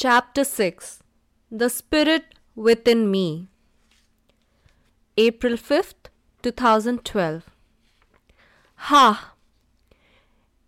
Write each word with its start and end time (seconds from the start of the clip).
Chapter 0.00 0.44
6 0.44 1.00
The 1.50 1.68
Spirit 1.68 2.26
Within 2.54 3.10
Me. 3.10 3.48
April 5.16 5.54
5th, 5.54 6.10
2012. 6.40 7.42
Ha! 8.90 9.32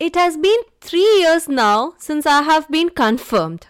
It 0.01 0.17
has 0.17 0.37
been 0.37 0.63
three 0.81 1.21
years 1.21 1.49
now 1.49 1.95
since 1.97 2.27
I 2.27 2.43
have 2.43 2.69
been 2.73 2.89
confirmed. 2.89 3.69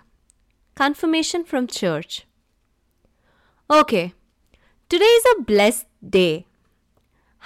Confirmation 0.77 1.45
from 1.45 1.67
church. 1.67 2.27
Okay, 3.71 4.15
today 4.89 5.13
is 5.21 5.25
a 5.35 5.43
blessed 5.43 5.85
day. 6.09 6.47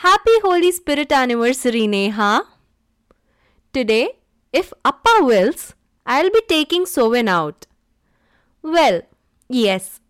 Happy 0.06 0.38
Holy 0.44 0.70
Spirit 0.70 1.10
anniversary, 1.10 1.88
Neha. 1.88 2.42
Today, 3.72 4.10
if 4.52 4.72
Appa 4.84 5.24
wills, 5.24 5.74
I'll 6.06 6.30
be 6.30 6.42
taking 6.48 6.84
Sowen 6.84 7.28
out. 7.28 7.66
Well, 8.64 9.02
yes. 9.46 10.00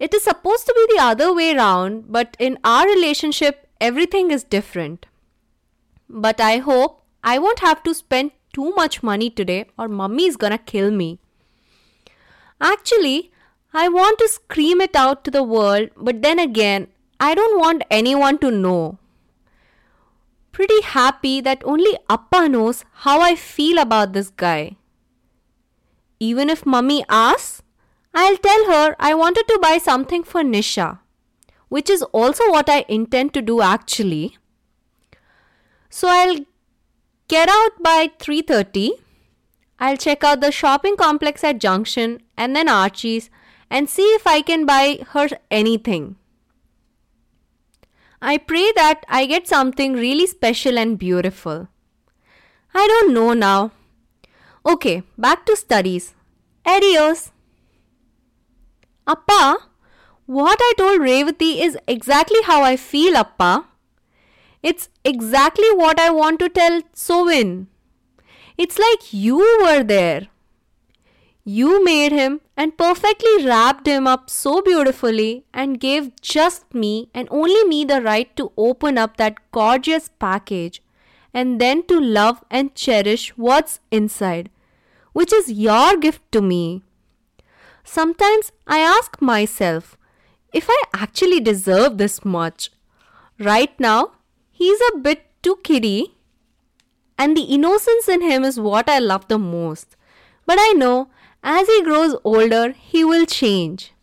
It 0.00 0.12
is 0.12 0.24
supposed 0.24 0.66
to 0.66 0.74
be 0.74 0.96
the 0.96 1.02
other 1.02 1.32
way 1.32 1.54
round, 1.54 2.12
but 2.12 2.36
in 2.40 2.58
our 2.64 2.84
relationship, 2.86 3.68
everything 3.80 4.32
is 4.32 4.42
different. 4.42 5.06
But 6.08 6.40
I 6.40 6.56
hope 6.56 7.02
I 7.22 7.38
won't 7.38 7.60
have 7.60 7.84
to 7.84 7.94
spend 7.94 8.32
too 8.52 8.72
much 8.74 9.02
money 9.04 9.30
today, 9.30 9.66
or 9.78 9.86
mummy 9.86 10.26
is 10.26 10.36
gonna 10.36 10.58
kill 10.58 10.90
me. 10.90 11.20
Actually, 12.60 13.30
I 13.72 13.88
want 13.88 14.18
to 14.18 14.28
scream 14.28 14.80
it 14.80 14.96
out 14.96 15.22
to 15.24 15.30
the 15.30 15.44
world, 15.44 15.90
but 15.96 16.20
then 16.22 16.40
again, 16.40 16.88
I 17.20 17.36
don't 17.36 17.60
want 17.60 17.84
anyone 17.90 18.38
to 18.38 18.50
know. 18.50 18.98
Pretty 20.50 20.80
happy 20.82 21.40
that 21.42 21.62
only 21.64 21.96
Appa 22.10 22.48
knows 22.48 22.84
how 23.06 23.20
I 23.20 23.36
feel 23.36 23.78
about 23.78 24.14
this 24.14 24.30
guy. 24.30 24.76
Even 26.18 26.50
if 26.50 26.66
mummy 26.66 27.04
asks, 27.08 27.62
I'll 28.14 28.36
tell 28.36 28.66
her 28.70 28.96
I 28.98 29.14
wanted 29.14 29.46
to 29.48 29.58
buy 29.62 29.78
something 29.78 30.24
for 30.24 30.42
Nisha, 30.42 30.98
which 31.68 31.90
is 31.90 32.02
also 32.04 32.50
what 32.50 32.68
I 32.68 32.84
intend 32.88 33.34
to 33.34 33.42
do 33.42 33.60
actually. 33.60 34.36
So 35.90 36.08
I'll 36.08 36.38
get 37.28 37.48
out 37.48 37.82
by 37.82 38.10
3:30. 38.18 38.90
I'll 39.78 39.96
check 39.96 40.24
out 40.24 40.40
the 40.40 40.50
shopping 40.50 40.96
complex 40.96 41.44
at 41.44 41.60
Junction 41.60 42.20
and 42.36 42.56
then 42.56 42.68
Archie's 42.68 43.30
and 43.70 43.88
see 43.88 44.06
if 44.14 44.26
I 44.26 44.40
can 44.42 44.66
buy 44.66 44.98
her 45.10 45.28
anything. 45.50 46.16
I 48.20 48.38
pray 48.38 48.72
that 48.74 49.04
I 49.08 49.26
get 49.26 49.46
something 49.46 49.92
really 49.92 50.26
special 50.26 50.78
and 50.78 50.98
beautiful. 50.98 51.68
I 52.74 52.86
don't 52.88 53.14
know 53.14 53.32
now. 53.34 53.70
Okay, 54.66 55.02
back 55.16 55.46
to 55.46 55.56
studies. 55.56 56.14
Adios. 56.66 57.30
Appa, 59.08 59.56
what 60.26 60.58
I 60.60 60.72
told 60.76 61.00
Revati 61.00 61.62
is 61.62 61.78
exactly 61.88 62.42
how 62.44 62.62
I 62.62 62.76
feel, 62.76 63.16
Appa. 63.16 63.64
It's 64.62 64.90
exactly 65.02 65.70
what 65.72 65.98
I 65.98 66.10
want 66.10 66.38
to 66.40 66.50
tell 66.50 66.82
Sovin. 66.94 67.68
It's 68.58 68.78
like 68.78 69.14
you 69.14 69.38
were 69.62 69.82
there. 69.82 70.28
You 71.44 71.82
made 71.82 72.12
him 72.12 72.42
and 72.54 72.76
perfectly 72.76 73.46
wrapped 73.46 73.86
him 73.86 74.06
up 74.06 74.28
so 74.28 74.60
beautifully 74.60 75.46
and 75.54 75.80
gave 75.80 76.20
just 76.20 76.74
me 76.74 77.08
and 77.14 77.26
only 77.30 77.64
me 77.64 77.86
the 77.86 78.02
right 78.02 78.36
to 78.36 78.52
open 78.58 78.98
up 78.98 79.16
that 79.16 79.36
gorgeous 79.52 80.10
package 80.18 80.82
and 81.32 81.58
then 81.58 81.82
to 81.86 81.98
love 81.98 82.44
and 82.50 82.74
cherish 82.74 83.30
what's 83.38 83.80
inside, 83.90 84.50
which 85.14 85.32
is 85.32 85.50
your 85.50 85.96
gift 85.96 86.20
to 86.32 86.42
me. 86.42 86.82
Sometimes 87.90 88.52
I 88.66 88.80
ask 88.80 89.22
myself 89.22 89.96
if 90.52 90.66
I 90.68 90.82
actually 90.92 91.40
deserve 91.40 91.96
this 91.96 92.22
much. 92.22 92.70
Right 93.40 93.80
now, 93.80 94.12
he's 94.50 94.78
a 94.92 94.98
bit 94.98 95.22
too 95.42 95.56
kiddie, 95.64 96.14
and 97.16 97.34
the 97.34 97.44
innocence 97.44 98.06
in 98.06 98.20
him 98.20 98.44
is 98.44 98.60
what 98.60 98.90
I 98.90 98.98
love 98.98 99.26
the 99.28 99.38
most. 99.38 99.96
But 100.44 100.58
I 100.60 100.74
know 100.76 101.08
as 101.42 101.66
he 101.66 101.82
grows 101.82 102.14
older, 102.24 102.72
he 102.72 103.04
will 103.04 103.24
change. 103.24 103.94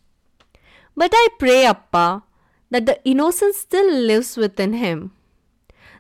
But 0.98 1.12
I 1.14 1.28
pray, 1.38 1.68
Appa, 1.68 2.24
that 2.72 2.88
the 2.88 3.00
innocence 3.06 3.58
still 3.58 3.94
lives 3.94 4.36
within 4.36 4.74
him. 4.74 5.12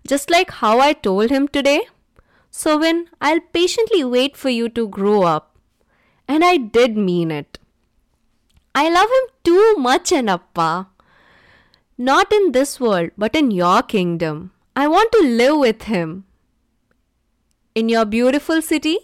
Just 0.07 0.31
like 0.31 0.49
how 0.49 0.79
I 0.79 0.93
told 0.93 1.29
him 1.29 1.47
today. 1.47 1.81
So 2.49 2.79
when 2.79 3.09
I'll 3.21 3.41
patiently 3.53 4.03
wait 4.03 4.35
for 4.35 4.49
you 4.49 4.69
to 4.69 4.87
grow 4.87 5.21
up. 5.21 5.55
And 6.27 6.43
I 6.43 6.57
did 6.57 6.97
mean 6.97 7.29
it. 7.29 7.59
I 8.77 8.89
love 8.89 9.09
him 9.09 9.27
too 9.45 9.75
much, 9.77 10.11
Appa. 10.11 10.87
Not 11.97 12.33
in 12.33 12.51
this 12.51 12.77
world, 12.77 13.11
but 13.17 13.33
in 13.33 13.49
your 13.51 13.81
kingdom. 13.81 14.51
I 14.75 14.89
want 14.89 15.13
to 15.13 15.21
live 15.21 15.59
with 15.59 15.83
him. 15.83 16.25
In 17.73 17.87
your 17.87 18.03
beautiful 18.03 18.61
city, 18.61 18.97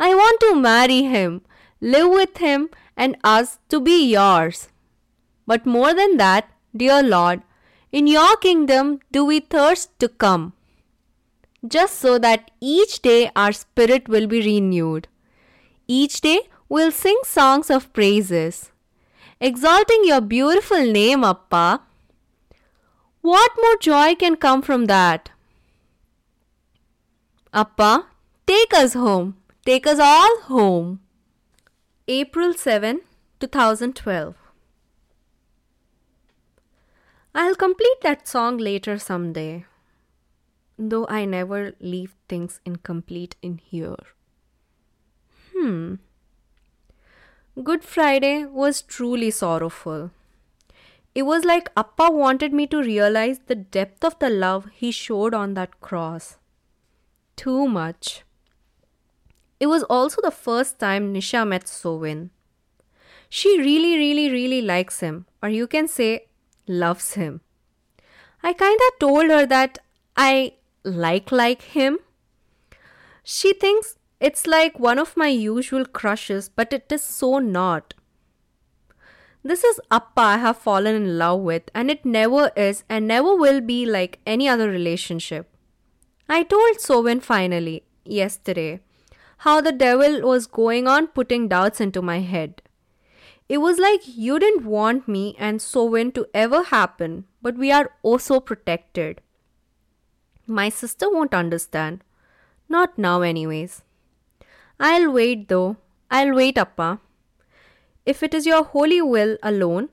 I 0.00 0.12
want 0.12 0.40
to 0.40 0.56
marry 0.56 1.02
him, 1.02 1.42
live 1.80 2.08
with 2.08 2.38
him, 2.38 2.70
and 2.96 3.16
us 3.22 3.60
to 3.68 3.80
be 3.80 4.10
yours. 4.10 4.68
But 5.46 5.66
more 5.66 5.94
than 5.94 6.16
that, 6.16 6.48
dear 6.76 7.00
Lord, 7.00 7.42
in 7.92 8.08
your 8.08 8.36
kingdom 8.38 8.98
do 9.12 9.24
we 9.24 9.38
thirst 9.38 9.96
to 10.00 10.08
come, 10.08 10.52
just 11.66 12.00
so 12.00 12.18
that 12.18 12.50
each 12.60 13.02
day 13.02 13.30
our 13.36 13.52
spirit 13.52 14.08
will 14.08 14.26
be 14.26 14.40
renewed. 14.40 15.06
Each 15.86 16.20
day 16.20 16.40
we'll 16.68 16.90
sing 16.90 17.20
songs 17.24 17.70
of 17.70 17.92
praises, 17.92 18.71
exalting 19.42 20.04
your 20.04 20.20
beautiful 20.20 20.84
name, 20.86 21.24
Appa. 21.24 21.82
What 23.20 23.52
more 23.60 23.76
joy 23.76 24.14
can 24.14 24.36
come 24.36 24.62
from 24.62 24.86
that? 24.86 25.30
Appa, 27.52 28.06
take 28.46 28.72
us 28.72 28.94
home. 28.94 29.36
Take 29.64 29.86
us 29.86 29.98
all 30.00 30.40
home. 30.42 31.00
April 32.08 32.54
7, 32.54 33.00
2012. 33.40 34.34
I'll 37.34 37.54
complete 37.54 38.00
that 38.02 38.28
song 38.28 38.58
later 38.58 38.98
someday, 38.98 39.64
though 40.78 41.06
I 41.08 41.24
never 41.24 41.72
leave 41.80 42.14
things 42.28 42.60
incomplete 42.64 43.36
in 43.40 43.58
here. 43.58 43.96
Hmm. 45.56 45.94
Good 47.60 47.84
Friday 47.84 48.46
was 48.46 48.80
truly 48.80 49.30
sorrowful. 49.30 50.10
It 51.14 51.24
was 51.24 51.44
like 51.44 51.68
Appa 51.76 52.10
wanted 52.10 52.54
me 52.54 52.66
to 52.68 52.82
realize 52.82 53.40
the 53.40 53.54
depth 53.54 54.02
of 54.02 54.18
the 54.18 54.30
love 54.30 54.70
he 54.72 54.90
showed 54.90 55.34
on 55.34 55.52
that 55.52 55.78
cross. 55.82 56.38
Too 57.36 57.68
much. 57.68 58.24
It 59.60 59.66
was 59.66 59.82
also 59.82 60.22
the 60.22 60.30
first 60.30 60.78
time 60.78 61.12
Nisha 61.12 61.46
met 61.46 61.64
Sovin. 61.64 62.30
She 63.28 63.58
really, 63.58 63.98
really, 63.98 64.30
really 64.30 64.62
likes 64.62 65.00
him, 65.00 65.26
or 65.42 65.50
you 65.50 65.66
can 65.66 65.88
say 65.88 66.28
loves 66.66 67.14
him. 67.14 67.42
I 68.42 68.54
kinda 68.54 68.90
told 68.98 69.26
her 69.26 69.44
that 69.44 69.78
I 70.16 70.54
like 70.84 71.30
like 71.30 71.60
him. 71.60 71.98
She 73.22 73.52
thinks 73.52 73.98
it's 74.22 74.46
like 74.46 74.78
one 74.78 75.00
of 75.00 75.16
my 75.16 75.26
usual 75.26 75.84
crushes, 75.84 76.48
but 76.48 76.72
it 76.72 76.92
is 76.92 77.02
so 77.02 77.38
not. 77.40 77.94
This 79.42 79.64
is 79.64 79.80
Appa 79.90 80.20
I 80.20 80.36
have 80.36 80.58
fallen 80.58 80.94
in 80.94 81.18
love 81.18 81.40
with, 81.40 81.64
and 81.74 81.90
it 81.90 82.04
never 82.04 82.52
is 82.56 82.84
and 82.88 83.08
never 83.08 83.34
will 83.34 83.60
be 83.60 83.84
like 83.84 84.20
any 84.24 84.48
other 84.48 84.70
relationship. 84.70 85.48
I 86.28 86.44
told 86.44 86.76
Sovin 86.76 87.20
finally, 87.20 87.82
yesterday, 88.04 88.80
how 89.38 89.60
the 89.60 89.72
devil 89.72 90.22
was 90.22 90.46
going 90.46 90.86
on 90.86 91.08
putting 91.08 91.48
doubts 91.48 91.80
into 91.80 92.00
my 92.00 92.20
head. 92.20 92.62
It 93.48 93.58
was 93.58 93.78
like 93.78 94.02
you 94.06 94.38
didn't 94.38 94.64
want 94.64 95.08
me 95.08 95.34
and 95.36 95.58
Sovin 95.58 96.14
to 96.14 96.28
ever 96.32 96.62
happen, 96.62 97.24
but 97.42 97.58
we 97.58 97.72
are 97.72 97.90
oh 98.04 98.12
also 98.12 98.38
protected. 98.38 99.20
My 100.46 100.68
sister 100.68 101.10
won't 101.10 101.34
understand. 101.34 102.04
Not 102.68 102.96
now, 102.96 103.22
anyways. 103.22 103.82
I'll 104.84 105.12
wait 105.12 105.48
though. 105.48 105.76
I'll 106.10 106.34
wait, 106.34 106.58
Appa. 106.58 106.98
If 108.04 108.22
it 108.24 108.34
is 108.34 108.46
your 108.46 108.64
holy 108.64 109.00
will 109.00 109.38
alone, 109.40 109.90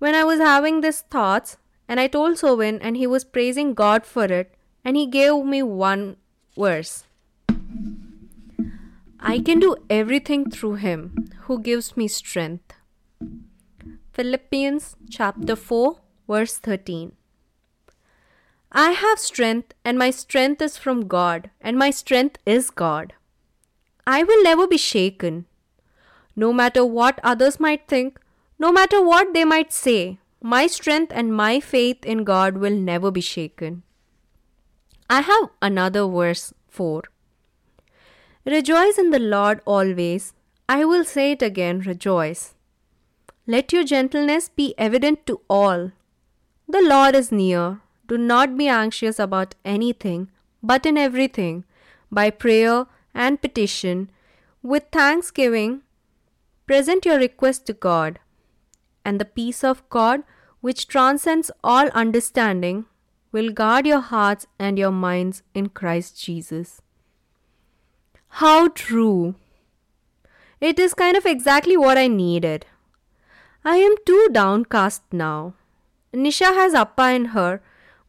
when 0.00 0.16
I 0.16 0.24
was 0.24 0.40
having 0.40 0.80
these 0.80 1.02
thoughts, 1.02 1.56
and 1.86 2.00
I 2.00 2.08
told 2.08 2.36
Sovin, 2.36 2.80
and 2.82 2.96
he 2.96 3.06
was 3.06 3.24
praising 3.24 3.74
God 3.74 4.04
for 4.04 4.24
it, 4.24 4.54
and 4.84 4.96
he 4.96 5.06
gave 5.06 5.44
me 5.44 5.62
one 5.62 6.16
verse. 6.56 7.04
I 9.20 9.38
can 9.38 9.60
do 9.60 9.76
everything 9.88 10.50
through 10.50 10.74
him 10.74 11.30
who 11.42 11.60
gives 11.60 11.96
me 11.96 12.08
strength. 12.08 12.74
Philippians 14.12 14.96
chapter 15.08 15.54
4, 15.54 15.96
verse 16.26 16.58
13. 16.58 17.12
I 18.72 18.90
have 18.90 19.20
strength, 19.20 19.74
and 19.84 19.96
my 19.96 20.10
strength 20.10 20.60
is 20.60 20.76
from 20.76 21.06
God, 21.06 21.50
and 21.60 21.78
my 21.78 21.90
strength 21.90 22.38
is 22.44 22.70
God. 22.70 23.14
I 24.10 24.22
will 24.22 24.42
never 24.42 24.66
be 24.66 24.78
shaken. 24.78 25.44
No 26.34 26.50
matter 26.50 26.82
what 26.82 27.20
others 27.22 27.60
might 27.60 27.86
think, 27.86 28.18
no 28.58 28.72
matter 28.72 29.02
what 29.04 29.34
they 29.34 29.44
might 29.44 29.70
say, 29.70 30.18
my 30.40 30.66
strength 30.66 31.12
and 31.14 31.34
my 31.34 31.60
faith 31.60 32.06
in 32.06 32.24
God 32.24 32.56
will 32.56 32.74
never 32.74 33.10
be 33.10 33.20
shaken. 33.20 33.82
I 35.10 35.20
have 35.20 35.50
another 35.60 36.06
verse 36.06 36.54
4. 36.68 37.02
Rejoice 38.46 38.96
in 38.96 39.10
the 39.10 39.18
Lord 39.18 39.60
always. 39.66 40.32
I 40.70 40.86
will 40.86 41.04
say 41.04 41.32
it 41.32 41.42
again, 41.42 41.80
rejoice. 41.80 42.54
Let 43.46 43.74
your 43.74 43.84
gentleness 43.84 44.48
be 44.48 44.74
evident 44.78 45.26
to 45.26 45.40
all. 45.50 45.92
The 46.66 46.80
Lord 46.80 47.14
is 47.14 47.30
near. 47.30 47.80
Do 48.06 48.16
not 48.16 48.56
be 48.56 48.68
anxious 48.68 49.18
about 49.18 49.54
anything, 49.66 50.30
but 50.62 50.86
in 50.86 50.96
everything, 50.96 51.64
by 52.10 52.30
prayer 52.30 52.86
and 53.18 53.42
petition, 53.42 54.10
with 54.62 54.84
thanksgiving, 54.92 55.82
present 56.66 57.04
your 57.04 57.18
request 57.18 57.66
to 57.66 57.72
God. 57.72 58.20
And 59.04 59.20
the 59.20 59.24
peace 59.24 59.64
of 59.64 59.88
God, 59.90 60.22
which 60.60 60.86
transcends 60.86 61.50
all 61.64 61.88
understanding, 61.88 62.86
will 63.32 63.50
guard 63.50 63.86
your 63.86 64.00
hearts 64.00 64.46
and 64.58 64.78
your 64.78 64.92
minds 64.92 65.42
in 65.52 65.68
Christ 65.70 66.22
Jesus. 66.22 66.80
How 68.42 68.68
true! 68.68 69.34
It 70.60 70.78
is 70.78 70.94
kind 70.94 71.16
of 71.16 71.26
exactly 71.26 71.76
what 71.76 71.98
I 71.98 72.06
needed. 72.06 72.66
I 73.64 73.76
am 73.78 73.94
too 74.06 74.28
downcast 74.32 75.02
now. 75.12 75.54
Nisha 76.14 76.54
has 76.54 76.74
Appa 76.74 77.10
in 77.10 77.24
her, 77.36 77.60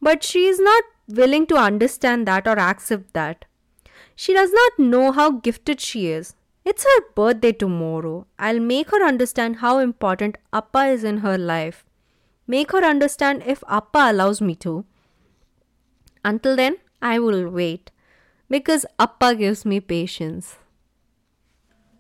but 0.02 0.24
she 0.24 0.46
is 0.46 0.60
not 0.60 0.84
willing 1.08 1.48
to 1.48 1.56
understand 1.56 2.28
that 2.28 2.48
or 2.48 2.60
accept 2.60 3.14
that. 3.14 3.46
She 4.22 4.34
does 4.34 4.52
not 4.52 4.78
know 4.78 5.14
how 5.14 5.32
gifted 5.32 5.80
she 5.80 6.08
is. 6.08 6.36
It's 6.66 6.84
her 6.84 7.02
birthday 7.16 7.54
tomorrow. 7.54 8.28
I'll 8.38 8.60
make 8.60 8.90
her 8.90 9.02
understand 9.02 9.60
how 9.60 9.78
important 9.80 10.38
Appa 10.52 10.88
is 10.88 11.06
in 11.06 11.20
her 11.20 11.38
life. 11.38 11.86
Make 12.46 12.74
her 12.74 12.84
understand 12.84 13.44
if 13.46 13.64
Appa 13.70 14.12
allows 14.12 14.42
me 14.42 14.56
to. 14.56 14.84
Until 16.26 16.58
then, 16.58 16.80
I 17.02 17.18
will 17.20 17.50
wait 17.50 17.92
because 18.50 18.86
Appa 19.00 19.36
gives 19.36 19.64
me 19.64 19.80
patience. 19.80 20.58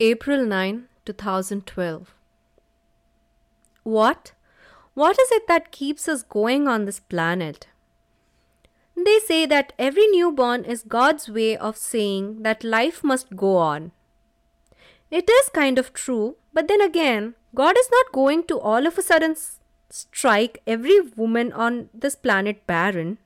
April 0.01 0.45
9, 0.45 0.89
2012. 1.05 2.13
What? 3.83 4.33
What 4.93 5.17
is 5.17 5.31
it 5.31 5.47
that 5.47 5.71
keeps 5.71 6.09
us 6.09 6.23
going 6.23 6.67
on 6.67 6.83
this 6.83 6.99
planet? 6.99 7.67
They 9.05 9.19
say 9.19 9.45
that 9.45 9.71
every 9.79 10.07
newborn 10.07 10.65
is 10.65 10.83
God's 10.83 11.29
way 11.29 11.55
of 11.55 11.77
saying 11.77 12.43
that 12.43 12.65
life 12.65 13.01
must 13.01 13.35
go 13.37 13.55
on. 13.55 13.91
It 15.09 15.29
is 15.29 15.49
kind 15.53 15.79
of 15.79 15.93
true, 15.93 16.35
but 16.53 16.67
then 16.67 16.81
again, 16.81 17.35
God 17.55 17.77
is 17.77 17.89
not 17.89 18.11
going 18.11 18.43
to 18.47 18.59
all 18.59 18.85
of 18.85 18.97
a 18.97 19.01
sudden 19.01 19.35
strike 19.89 20.61
every 20.67 20.99
woman 20.99 21.53
on 21.53 21.89
this 21.93 22.15
planet 22.15 22.67
barren. 22.67 23.19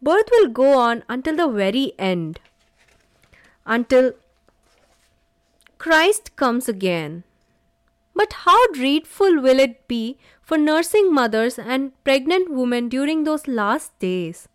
Birth 0.00 0.28
will 0.30 0.48
go 0.48 0.78
on 0.78 1.02
until 1.08 1.36
the 1.36 1.48
very 1.48 1.92
end, 1.98 2.38
until 3.66 4.12
Christ 5.78 6.36
comes 6.36 6.68
again. 6.68 7.24
But 8.14 8.32
how 8.44 8.66
dreadful 8.72 9.40
will 9.40 9.58
it 9.58 9.88
be 9.88 10.18
for 10.40 10.56
nursing 10.56 11.12
mothers 11.12 11.58
and 11.58 11.92
pregnant 12.04 12.50
women 12.50 12.88
during 12.88 13.24
those 13.24 13.48
last 13.48 13.98
days? 13.98 14.48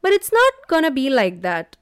But 0.00 0.12
it's 0.12 0.32
not 0.32 0.54
gonna 0.68 0.90
be 0.90 1.10
like 1.10 1.42
that. 1.42 1.76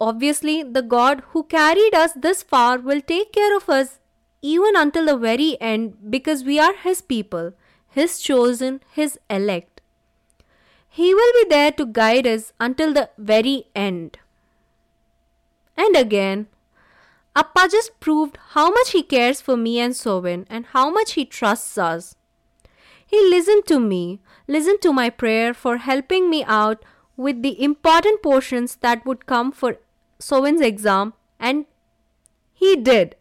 Obviously, 0.00 0.62
the 0.62 0.82
God 0.82 1.22
who 1.30 1.42
carried 1.44 1.94
us 1.94 2.12
this 2.12 2.42
far 2.42 2.78
will 2.78 3.00
take 3.00 3.32
care 3.32 3.56
of 3.56 3.68
us 3.68 3.98
even 4.40 4.76
until 4.76 5.06
the 5.06 5.16
very 5.16 5.56
end 5.60 6.10
because 6.10 6.44
we 6.44 6.58
are 6.58 6.74
His 6.74 7.02
people, 7.02 7.52
His 7.88 8.20
chosen, 8.20 8.80
His 8.92 9.18
elect. 9.28 9.80
He 10.88 11.14
will 11.14 11.32
be 11.42 11.48
there 11.48 11.72
to 11.72 11.86
guide 11.86 12.26
us 12.26 12.52
until 12.60 12.92
the 12.92 13.10
very 13.18 13.66
end. 13.74 14.18
And 15.76 15.96
again, 15.96 16.46
Appa 17.38 17.68
just 17.70 18.00
proved 18.00 18.36
how 18.54 18.68
much 18.68 18.90
he 18.90 19.00
cares 19.00 19.40
for 19.40 19.56
me 19.56 19.78
and 19.78 19.94
Sovin 19.94 20.44
and 20.50 20.66
how 20.66 20.90
much 20.90 21.12
he 21.12 21.24
trusts 21.24 21.78
us. 21.78 22.16
He 23.06 23.20
listened 23.30 23.64
to 23.66 23.78
me, 23.78 24.20
listened 24.48 24.82
to 24.82 24.92
my 24.92 25.08
prayer 25.08 25.54
for 25.54 25.76
helping 25.76 26.28
me 26.28 26.42
out 26.44 26.84
with 27.16 27.42
the 27.42 27.62
important 27.62 28.22
portions 28.22 28.74
that 28.86 29.06
would 29.06 29.26
come 29.26 29.52
for 29.52 29.76
Sovin's 30.18 30.60
exam, 30.60 31.12
and 31.38 31.66
he 32.52 32.74
did. 32.74 33.14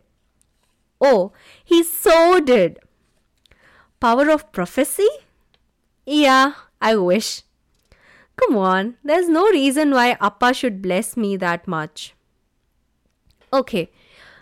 Oh, 1.00 1.31
he 1.63 1.84
so 1.84 2.40
did. 2.40 2.80
Power 4.00 4.31
of 4.31 4.52
prophecy? 4.52 5.08
Yeah, 6.08 6.54
I 6.81 6.96
wish. 6.96 7.44
Come 8.36 8.58
on, 8.58 8.98
there's 9.04 9.30
no 9.30 9.48
reason 9.50 9.92
why 9.92 10.18
Appa 10.20 10.56
should 10.56 10.81
bless 10.81 11.16
me 11.16 11.38
that 11.38 11.68
much. 11.68 12.16
Okay, 13.54 13.92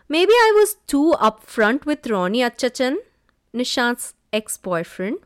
Maybe 0.08 0.34
I 0.34 0.54
was 0.56 0.76
too 0.88 1.16
upfront 1.20 1.86
with 1.86 2.08
Ronnie 2.08 2.42
Achachan, 2.42 2.98
Nishant's 3.54 4.14
ex 4.32 4.58
boyfriend. 4.58 5.18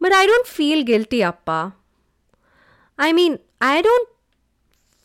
But 0.00 0.12
I 0.12 0.26
don't 0.26 0.46
feel 0.46 0.82
guilty, 0.84 1.22
Appa. 1.22 1.74
I 2.98 3.12
mean, 3.12 3.38
I 3.60 3.82
don't 3.82 4.08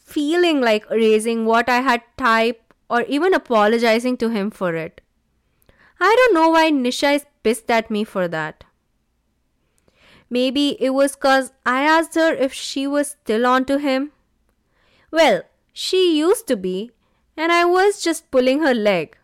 feeling 0.06 0.62
like 0.62 0.86
erasing 0.90 1.46
what 1.46 1.70
I 1.70 1.82
had 1.82 2.02
typed 2.18 2.74
or 2.90 3.02
even 3.04 3.34
apologizing 3.34 4.18
to 4.18 4.30
him 4.30 4.50
for 4.50 4.76
it. 4.76 5.02
I 6.00 6.16
don't 6.16 6.34
know 6.34 6.50
why 6.50 6.72
Nisha 6.72 7.16
is 7.16 7.26
pissed 7.44 7.70
at 7.70 7.92
me 7.92 8.04
for 8.04 8.28
that. 8.28 8.64
Maybe 10.30 10.78
it 10.80 10.92
was 10.92 11.16
cause 11.16 11.52
I 11.66 11.84
asked 11.84 12.16
her 12.16 12.34
if 12.34 12.54
she 12.54 12.88
was 12.88 13.10
still 13.10 13.46
on 13.46 13.66
to 13.66 13.80
him. 13.80 14.12
Well, 15.12 15.42
she 15.74 16.18
used 16.18 16.48
to 16.48 16.56
be, 16.56 16.92
and 17.40 17.54
I 17.54 17.64
was 17.64 18.02
just 18.04 18.30
pulling 18.32 18.60
her 18.60 18.74
leg. 18.74 19.18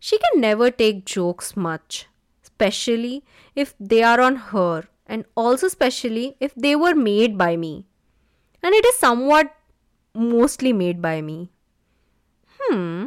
She 0.00 0.18
can 0.18 0.40
never 0.40 0.70
take 0.70 1.04
jokes 1.04 1.54
much, 1.56 2.06
especially 2.42 3.22
if 3.54 3.74
they 3.78 4.02
are 4.02 4.18
on 4.18 4.36
her, 4.52 4.88
and 5.06 5.26
also 5.36 5.66
especially 5.66 6.36
if 6.40 6.54
they 6.54 6.74
were 6.74 6.94
made 6.94 7.36
by 7.36 7.56
me. 7.56 7.84
And 8.62 8.74
it 8.74 8.86
is 8.86 8.96
somewhat 8.96 9.54
mostly 10.14 10.72
made 10.72 11.02
by 11.02 11.20
me. 11.20 11.50
Hmm. 12.60 13.06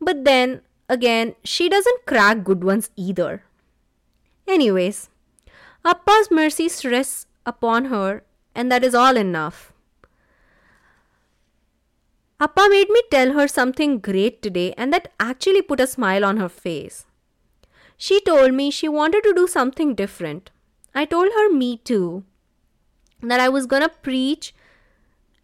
But 0.00 0.24
then 0.24 0.62
again, 0.88 1.34
she 1.42 1.68
doesn't 1.68 2.06
crack 2.06 2.44
good 2.44 2.62
ones 2.62 2.90
either. 2.96 3.42
Anyways, 4.46 5.08
Appa's 5.84 6.30
mercy 6.30 6.70
rests 6.84 7.26
upon 7.44 7.86
her, 7.86 8.22
and 8.54 8.70
that 8.70 8.84
is 8.84 8.94
all 8.94 9.16
enough. 9.16 9.71
Appa 12.42 12.66
made 12.68 12.88
me 12.90 13.00
tell 13.08 13.34
her 13.34 13.46
something 13.46 14.00
great 14.00 14.42
today, 14.42 14.74
and 14.76 14.92
that 14.92 15.12
actually 15.20 15.62
put 15.62 15.78
a 15.78 15.86
smile 15.86 16.24
on 16.24 16.38
her 16.38 16.48
face. 16.48 17.06
She 17.96 18.20
told 18.20 18.52
me 18.52 18.68
she 18.68 18.88
wanted 18.88 19.22
to 19.22 19.32
do 19.32 19.46
something 19.46 19.94
different. 19.94 20.50
I 20.92 21.04
told 21.04 21.30
her, 21.34 21.52
me 21.52 21.76
too, 21.76 22.24
that 23.20 23.38
I 23.38 23.48
was 23.48 23.66
gonna 23.66 23.88
preach 23.88 24.56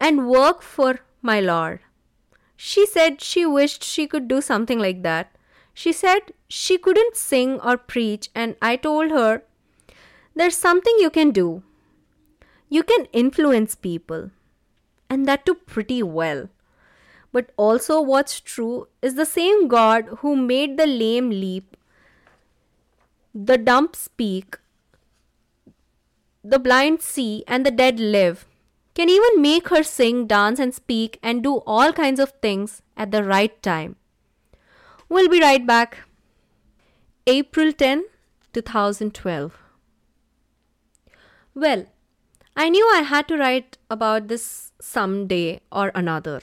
and 0.01 0.27
work 0.27 0.61
for 0.61 0.99
my 1.21 1.39
Lord. 1.39 1.79
She 2.57 2.85
said 2.85 3.21
she 3.21 3.45
wished 3.45 3.81
she 3.81 4.05
could 4.05 4.27
do 4.27 4.41
something 4.41 4.77
like 4.77 5.01
that. 5.03 5.31
She 5.73 5.93
said 5.93 6.33
she 6.49 6.77
couldn't 6.77 7.15
sing 7.15 7.61
or 7.61 7.77
preach, 7.77 8.29
and 8.35 8.57
I 8.61 8.75
told 8.75 9.11
her, 9.11 9.43
There's 10.35 10.57
something 10.57 10.97
you 10.99 11.09
can 11.09 11.31
do. 11.31 11.63
You 12.67 12.83
can 12.83 13.05
influence 13.13 13.73
people, 13.73 14.31
and 15.09 15.25
that 15.27 15.45
too 15.45 15.55
pretty 15.55 16.03
well. 16.03 16.49
But 17.31 17.51
also, 17.57 18.01
what's 18.01 18.39
true 18.39 18.87
is 19.01 19.15
the 19.15 19.25
same 19.25 19.67
God 19.67 20.05
who 20.19 20.35
made 20.35 20.77
the 20.77 20.87
lame 20.87 21.29
leap, 21.29 21.77
the 23.33 23.57
dumb 23.57 23.89
speak, 23.93 24.57
the 26.43 26.57
blind 26.57 27.01
see, 27.01 27.43
and 27.47 27.65
the 27.65 27.71
dead 27.71 27.99
live, 27.99 28.45
can 28.95 29.09
even 29.09 29.41
make 29.41 29.69
her 29.69 29.83
sing, 29.83 30.25
dance, 30.25 30.59
and 30.59 30.73
speak 30.73 31.19
and 31.21 31.43
do 31.43 31.57
all 31.67 31.93
kinds 31.93 32.19
of 32.19 32.33
things 32.41 32.81
at 32.97 33.11
the 33.11 33.23
right 33.23 33.61
time. 33.61 33.95
We'll 35.07 35.29
be 35.29 35.41
right 35.41 35.65
back. 35.65 35.99
April 37.27 37.71
10, 37.71 38.05
2012. 38.53 39.57
Well, 41.53 41.85
I 42.55 42.69
knew 42.69 42.89
I 42.93 43.01
had 43.01 43.27
to 43.27 43.37
write 43.37 43.77
about 43.89 44.27
this 44.27 44.71
someday 44.81 45.61
or 45.71 45.91
another. 45.93 46.41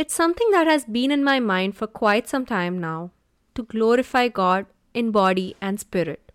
It's 0.00 0.14
something 0.14 0.50
that 0.52 0.66
has 0.66 0.86
been 0.86 1.10
in 1.10 1.22
my 1.22 1.40
mind 1.40 1.76
for 1.76 1.86
quite 1.86 2.26
some 2.26 2.46
time 2.46 2.78
now 2.80 3.10
to 3.54 3.64
glorify 3.64 4.28
God 4.28 4.64
in 4.94 5.10
body 5.10 5.56
and 5.60 5.78
spirit. 5.78 6.32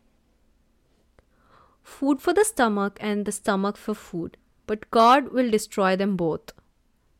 Food 1.82 2.22
for 2.22 2.32
the 2.32 2.44
stomach 2.46 3.00
and 3.02 3.26
the 3.26 3.32
stomach 3.32 3.76
for 3.76 3.96
food, 3.96 4.38
but 4.68 4.92
God 4.92 5.32
will 5.32 5.50
destroy 5.50 5.96
them 5.96 6.16
both. 6.16 6.52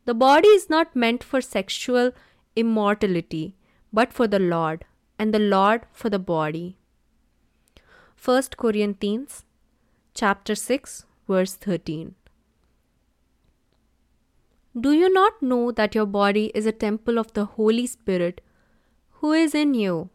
The 0.04 0.14
body 0.14 0.50
is 0.58 0.70
not 0.70 0.94
meant 0.94 1.24
for 1.24 1.40
sexual 1.40 2.12
immortality, 2.54 3.56
but 3.92 4.12
for 4.12 4.28
the 4.28 4.38
Lord, 4.38 4.84
and 5.18 5.34
the 5.34 5.40
Lord 5.40 5.82
for 5.90 6.10
the 6.10 6.20
body. 6.20 6.76
1 8.24 8.42
Corinthians 8.56 9.44
chapter 10.14 10.54
6 10.54 11.06
verse 11.26 11.54
13 11.56 12.14
Do 14.78 14.92
you 14.92 15.10
not 15.10 15.40
know 15.40 15.72
that 15.72 15.94
your 15.94 16.04
body 16.04 16.52
is 16.54 16.66
a 16.66 16.72
temple 16.72 17.18
of 17.18 17.32
the 17.32 17.46
Holy 17.46 17.86
Spirit 17.86 18.42
who 19.20 19.32
is 19.32 19.54
in 19.54 19.72
you, 19.72 20.10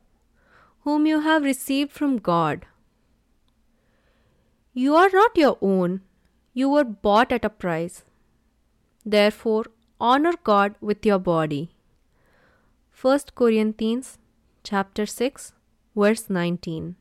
whom 0.82 1.08
you 1.08 1.22
have 1.22 1.44
received 1.44 1.92
from 1.92 2.18
God? 2.18 2.68
You 4.74 4.94
are 4.96 5.10
not 5.12 5.36
your 5.36 5.58
own, 5.62 6.02
you 6.54 6.70
were 6.70 6.84
bought 6.84 7.32
at 7.32 7.44
a 7.44 7.50
price. 7.50 8.04
Therefore, 9.04 9.66
honor 10.00 10.34
God 10.44 10.76
with 10.80 11.06
your 11.08 11.18
body. 11.18 11.72
1 13.02 13.20
Corinthians 13.34 14.20
chapter 14.64 15.08
6 15.08 15.54
verse 15.96 16.30
19 16.30 16.96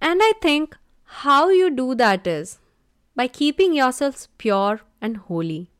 And 0.00 0.20
I 0.20 0.32
think 0.42 0.76
how 1.22 1.48
you 1.50 1.70
do 1.70 1.94
that 1.94 2.26
is 2.26 2.58
by 3.14 3.28
keeping 3.28 3.72
yourselves 3.72 4.28
pure 4.38 4.80
and 5.00 5.16
holy. 5.16 5.70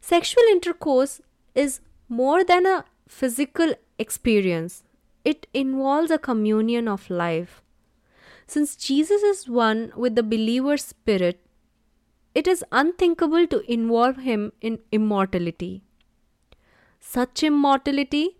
Sexual 0.00 0.44
intercourse 0.50 1.20
is 1.54 1.80
more 2.08 2.44
than 2.44 2.66
a 2.66 2.84
physical 3.08 3.74
experience. 3.98 4.82
It 5.24 5.46
involves 5.54 6.10
a 6.10 6.18
communion 6.18 6.88
of 6.88 7.08
life. 7.08 7.62
Since 8.46 8.76
Jesus 8.76 9.22
is 9.22 9.48
one 9.48 9.92
with 9.96 10.14
the 10.14 10.22
believer's 10.22 10.84
spirit, 10.84 11.40
it 12.34 12.46
is 12.46 12.64
unthinkable 12.72 13.46
to 13.46 13.72
involve 13.72 14.18
him 14.18 14.52
in 14.60 14.80
immortality. 14.92 15.82
Such 17.00 17.42
immortality 17.42 18.36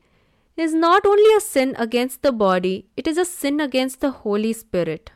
is 0.57 0.75
not 0.75 1.07
only 1.07 1.35
a 1.37 1.41
sin 1.41 1.75
against 1.79 2.23
the 2.23 2.33
body, 2.33 2.87
it 2.97 3.07
is 3.07 3.19
a 3.19 3.25
sin 3.25 3.61
against 3.61 4.01
the 4.01 4.11
Holy 4.11 4.53
Spirit 4.53 5.13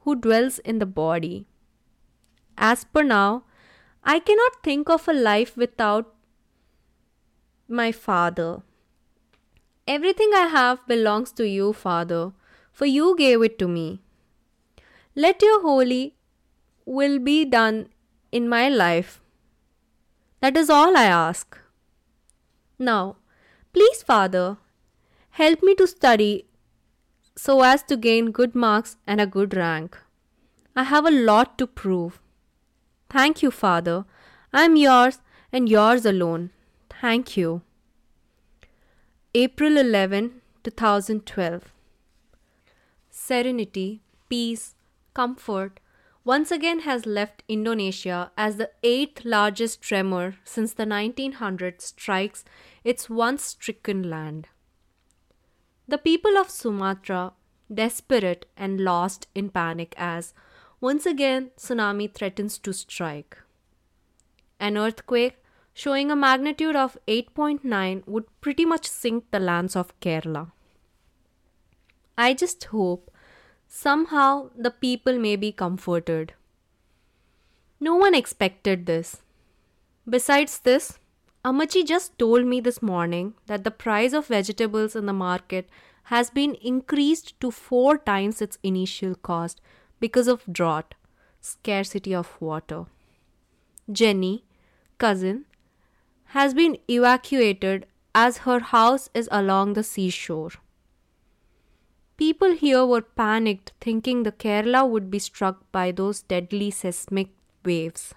who 0.00 0.14
dwells 0.14 0.58
in 0.60 0.78
the 0.78 0.86
body. 0.86 1.46
As 2.58 2.84
per 2.84 3.02
now, 3.02 3.44
I 4.02 4.18
cannot 4.18 4.62
think 4.62 4.88
of 4.88 5.06
a 5.08 5.12
life 5.12 5.56
without 5.56 6.14
my 7.68 7.92
Father. 7.92 8.62
Everything 9.86 10.30
I 10.34 10.46
have 10.46 10.86
belongs 10.86 11.32
to 11.32 11.46
you, 11.48 11.72
Father, 11.72 12.32
for 12.72 12.86
you 12.86 13.14
gave 13.16 13.42
it 13.42 13.58
to 13.58 13.68
me. 13.68 14.00
Let 15.14 15.42
your 15.42 15.62
holy 15.62 16.16
will 16.84 17.18
be 17.18 17.44
done 17.44 17.88
in 18.32 18.48
my 18.48 18.68
life. 18.68 19.20
That 20.40 20.56
is 20.56 20.70
all 20.70 20.96
I 20.96 21.04
ask. 21.04 21.58
Now, 22.78 23.16
please, 23.72 24.02
Father, 24.02 24.56
help 25.30 25.62
me 25.62 25.74
to 25.74 25.86
study 25.86 26.46
so 27.36 27.62
as 27.62 27.82
to 27.84 27.96
gain 27.96 28.30
good 28.30 28.54
marks 28.54 28.96
and 29.06 29.20
a 29.20 29.26
good 29.26 29.54
rank. 29.54 29.98
I 30.74 30.84
have 30.84 31.04
a 31.04 31.10
lot 31.10 31.58
to 31.58 31.66
prove. 31.66 32.20
Thank 33.10 33.42
you, 33.42 33.50
Father. 33.50 34.04
I 34.52 34.62
am 34.62 34.76
yours 34.76 35.18
and 35.52 35.68
yours 35.68 36.06
alone. 36.06 36.50
Thank 37.00 37.36
you. 37.36 37.62
April 39.34 39.76
11, 39.76 40.40
2012. 40.62 41.72
Serenity, 43.10 44.00
peace, 44.28 44.74
comfort 45.12 45.80
once 46.24 46.52
again 46.52 46.80
has 46.80 47.06
left 47.06 47.42
Indonesia 47.48 48.30
as 48.36 48.56
the 48.56 48.70
eighth 48.84 49.24
largest 49.24 49.80
tremor 49.80 50.36
since 50.44 50.72
the 50.74 50.84
1900s 50.84 51.80
strikes 51.80 52.44
its 52.84 53.10
once 53.10 53.42
stricken 53.42 54.08
land. 54.08 54.46
The 55.88 55.98
people 55.98 56.38
of 56.38 56.50
Sumatra, 56.50 57.32
desperate 57.72 58.46
and 58.56 58.80
lost 58.80 59.26
in 59.34 59.48
panic 59.48 59.94
as 59.96 60.34
once 60.80 61.06
again 61.06 61.50
tsunami 61.56 62.12
threatens 62.12 62.58
to 62.58 62.72
strike. 62.72 63.38
An 64.58 64.76
earthquake 64.76 65.36
showing 65.74 66.10
a 66.10 66.16
magnitude 66.16 66.76
of 66.76 66.98
8.9 67.06 68.06
would 68.06 68.24
pretty 68.40 68.64
much 68.64 68.86
sink 68.86 69.24
the 69.30 69.40
lands 69.40 69.76
of 69.76 69.98
Kerala. 70.00 70.50
I 72.18 72.34
just 72.34 72.64
hope 72.64 73.10
Somehow 73.72 74.50
the 74.56 74.72
people 74.72 75.16
may 75.16 75.36
be 75.36 75.52
comforted. 75.52 76.34
No 77.78 77.94
one 77.94 78.16
expected 78.16 78.84
this. 78.84 79.22
Besides 80.08 80.58
this, 80.58 80.98
Amachi 81.44 81.86
just 81.86 82.18
told 82.18 82.46
me 82.46 82.58
this 82.60 82.82
morning 82.82 83.34
that 83.46 83.62
the 83.62 83.70
price 83.70 84.12
of 84.12 84.26
vegetables 84.26 84.96
in 84.96 85.06
the 85.06 85.12
market 85.12 85.68
has 86.14 86.30
been 86.30 86.54
increased 86.56 87.38
to 87.40 87.52
four 87.52 87.96
times 87.96 88.42
its 88.42 88.58
initial 88.64 89.14
cost 89.14 89.60
because 90.00 90.26
of 90.28 90.42
drought, 90.50 90.94
scarcity 91.40 92.14
of 92.14 92.40
water. 92.40 92.86
Jenny, 93.90 94.44
cousin, 94.98 95.44
has 96.36 96.54
been 96.54 96.78
evacuated 96.88 97.86
as 98.14 98.38
her 98.38 98.60
house 98.60 99.08
is 99.14 99.28
along 99.30 99.74
the 99.74 99.82
seashore. 99.82 100.52
People 102.16 102.52
here 102.52 102.84
were 102.84 103.00
panicked, 103.02 103.72
thinking 103.80 104.22
the 104.22 104.32
Kerala 104.32 104.88
would 104.88 105.10
be 105.10 105.18
struck 105.18 105.70
by 105.72 105.90
those 105.90 106.22
deadly 106.22 106.70
seismic 106.70 107.30
waves. 107.64 108.14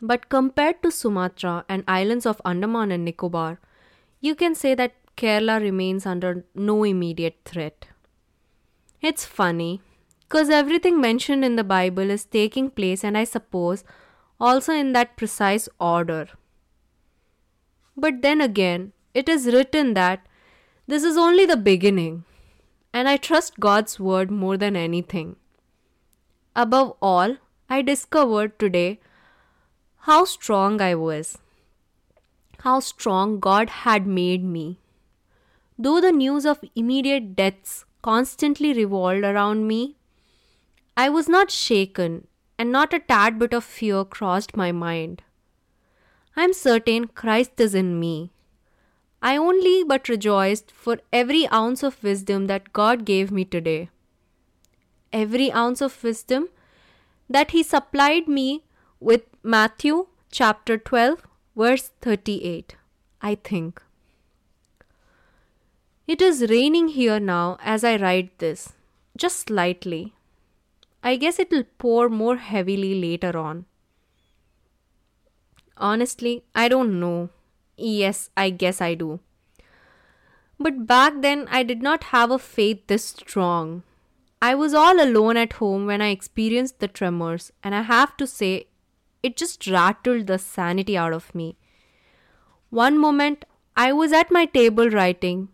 But 0.00 0.28
compared 0.28 0.82
to 0.82 0.90
Sumatra 0.90 1.64
and 1.68 1.84
islands 1.86 2.26
of 2.26 2.40
Andaman 2.44 2.90
and 2.90 3.04
Nicobar, 3.04 3.60
you 4.20 4.34
can 4.34 4.54
say 4.54 4.74
that 4.74 4.94
Kerala 5.16 5.60
remains 5.60 6.06
under 6.06 6.44
no 6.54 6.84
immediate 6.84 7.40
threat. 7.44 7.88
It's 9.02 9.24
funny, 9.24 9.80
because 10.20 10.50
everything 10.50 11.00
mentioned 11.00 11.44
in 11.44 11.56
the 11.56 11.64
Bible 11.64 12.10
is 12.10 12.24
taking 12.24 12.70
place, 12.70 13.02
and 13.02 13.16
I 13.16 13.24
suppose 13.24 13.82
also 14.38 14.72
in 14.72 14.92
that 14.92 15.16
precise 15.16 15.68
order. 15.78 16.28
But 17.96 18.22
then 18.22 18.40
again, 18.40 18.92
it 19.14 19.28
is 19.28 19.46
written 19.46 19.94
that 19.94 20.26
this 20.86 21.02
is 21.02 21.16
only 21.16 21.46
the 21.46 21.56
beginning, 21.56 22.24
and 22.92 23.08
I 23.08 23.16
trust 23.16 23.60
God's 23.60 23.98
word 23.98 24.30
more 24.30 24.56
than 24.56 24.76
anything. 24.76 25.36
Above 26.54 26.94
all, 27.00 27.36
I 27.68 27.82
discovered 27.82 28.58
today 28.58 29.00
how 30.00 30.24
strong 30.24 30.80
I 30.80 30.94
was, 30.94 31.38
how 32.60 32.80
strong 32.80 33.40
God 33.40 33.70
had 33.70 34.06
made 34.06 34.44
me. 34.44 34.78
Though 35.78 36.00
the 36.00 36.12
news 36.12 36.44
of 36.44 36.64
immediate 36.74 37.34
deaths 37.34 37.84
constantly 38.02 38.72
revolved 38.72 39.24
around 39.24 39.66
me, 39.66 39.96
I 40.96 41.08
was 41.08 41.28
not 41.28 41.50
shaken, 41.50 42.26
and 42.58 42.70
not 42.70 42.92
a 42.92 42.98
tad 42.98 43.38
bit 43.38 43.54
of 43.54 43.64
fear 43.64 44.04
crossed 44.04 44.56
my 44.56 44.72
mind. 44.72 45.22
I 46.36 46.44
am 46.44 46.52
certain 46.52 47.06
Christ 47.08 47.60
is 47.60 47.74
in 47.74 47.98
me, 47.98 48.32
I 49.22 49.36
only 49.36 49.84
but 49.84 50.08
rejoiced 50.08 50.70
for 50.70 50.98
every 51.12 51.46
ounce 51.48 51.82
of 51.82 52.02
wisdom 52.02 52.46
that 52.46 52.72
God 52.72 53.04
gave 53.04 53.30
me 53.30 53.44
today. 53.44 53.90
Every 55.12 55.52
ounce 55.52 55.82
of 55.82 56.02
wisdom 56.02 56.48
that 57.28 57.50
He 57.50 57.62
supplied 57.62 58.28
me 58.28 58.64
with 58.98 59.24
Matthew 59.42 60.06
chapter 60.30 60.78
12, 60.78 61.26
verse 61.54 61.90
38, 62.00 62.76
I 63.20 63.34
think. 63.34 63.82
It 66.12 66.20
is 66.20 66.50
raining 66.50 66.88
here 66.88 67.20
now 67.20 67.56
as 67.62 67.84
I 67.84 67.94
write 67.96 68.36
this, 68.40 68.72
just 69.16 69.46
slightly. 69.46 70.12
I 71.04 71.14
guess 71.14 71.38
it 71.38 71.52
will 71.52 71.62
pour 71.78 72.08
more 72.08 72.36
heavily 72.36 73.00
later 73.00 73.38
on. 73.38 73.66
Honestly, 75.76 76.42
I 76.52 76.66
don't 76.66 76.98
know. 76.98 77.28
Yes, 77.76 78.28
I 78.36 78.50
guess 78.50 78.80
I 78.80 78.94
do. 78.94 79.20
But 80.58 80.84
back 80.84 81.20
then, 81.20 81.46
I 81.48 81.62
did 81.62 81.80
not 81.80 82.02
have 82.14 82.32
a 82.32 82.40
faith 82.40 82.88
this 82.88 83.04
strong. 83.04 83.84
I 84.42 84.56
was 84.56 84.74
all 84.74 85.00
alone 85.00 85.36
at 85.36 85.52
home 85.62 85.86
when 85.86 86.02
I 86.02 86.08
experienced 86.08 86.80
the 86.80 86.88
tremors, 86.88 87.52
and 87.62 87.72
I 87.72 87.82
have 87.82 88.16
to 88.16 88.26
say, 88.26 88.66
it 89.22 89.36
just 89.36 89.68
rattled 89.68 90.26
the 90.26 90.40
sanity 90.40 90.96
out 90.96 91.12
of 91.12 91.32
me. 91.36 91.56
One 92.70 92.98
moment, 92.98 93.44
I 93.76 93.92
was 93.92 94.12
at 94.12 94.32
my 94.32 94.46
table 94.46 94.90
writing, 94.90 95.50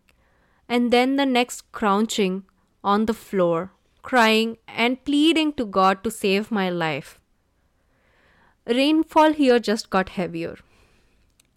and 0.69 0.93
then 0.93 1.17
the 1.17 1.27
next, 1.27 1.71
crouching 1.73 2.45
on 2.83 3.07
the 3.07 3.15
floor, 3.15 3.73
crying 4.03 4.57
and 4.69 5.05
pleading 5.05 5.53
to 5.55 5.65
God 5.65 6.03
to 6.05 6.11
save 6.11 6.51
my 6.51 6.71
life. 6.71 7.21
Rainfall 8.67 9.33
here 9.33 9.59
just 9.59 9.91
got 9.91 10.11
heavier. 10.11 10.57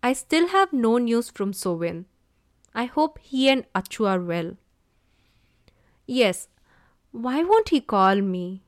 I 0.03 0.13
still 0.13 0.47
have 0.49 0.71
no 0.71 0.97
news 0.97 1.29
from 1.29 1.53
Sovin. 1.53 2.05
I 2.73 2.85
hope 2.85 3.19
he 3.21 3.49
and 3.49 3.65
Achu 3.73 4.07
are 4.07 4.21
well. 4.21 4.57
Yes, 6.05 6.47
why 7.11 7.43
won't 7.43 7.69
he 7.69 7.81
call 7.81 8.21
me? 8.21 8.61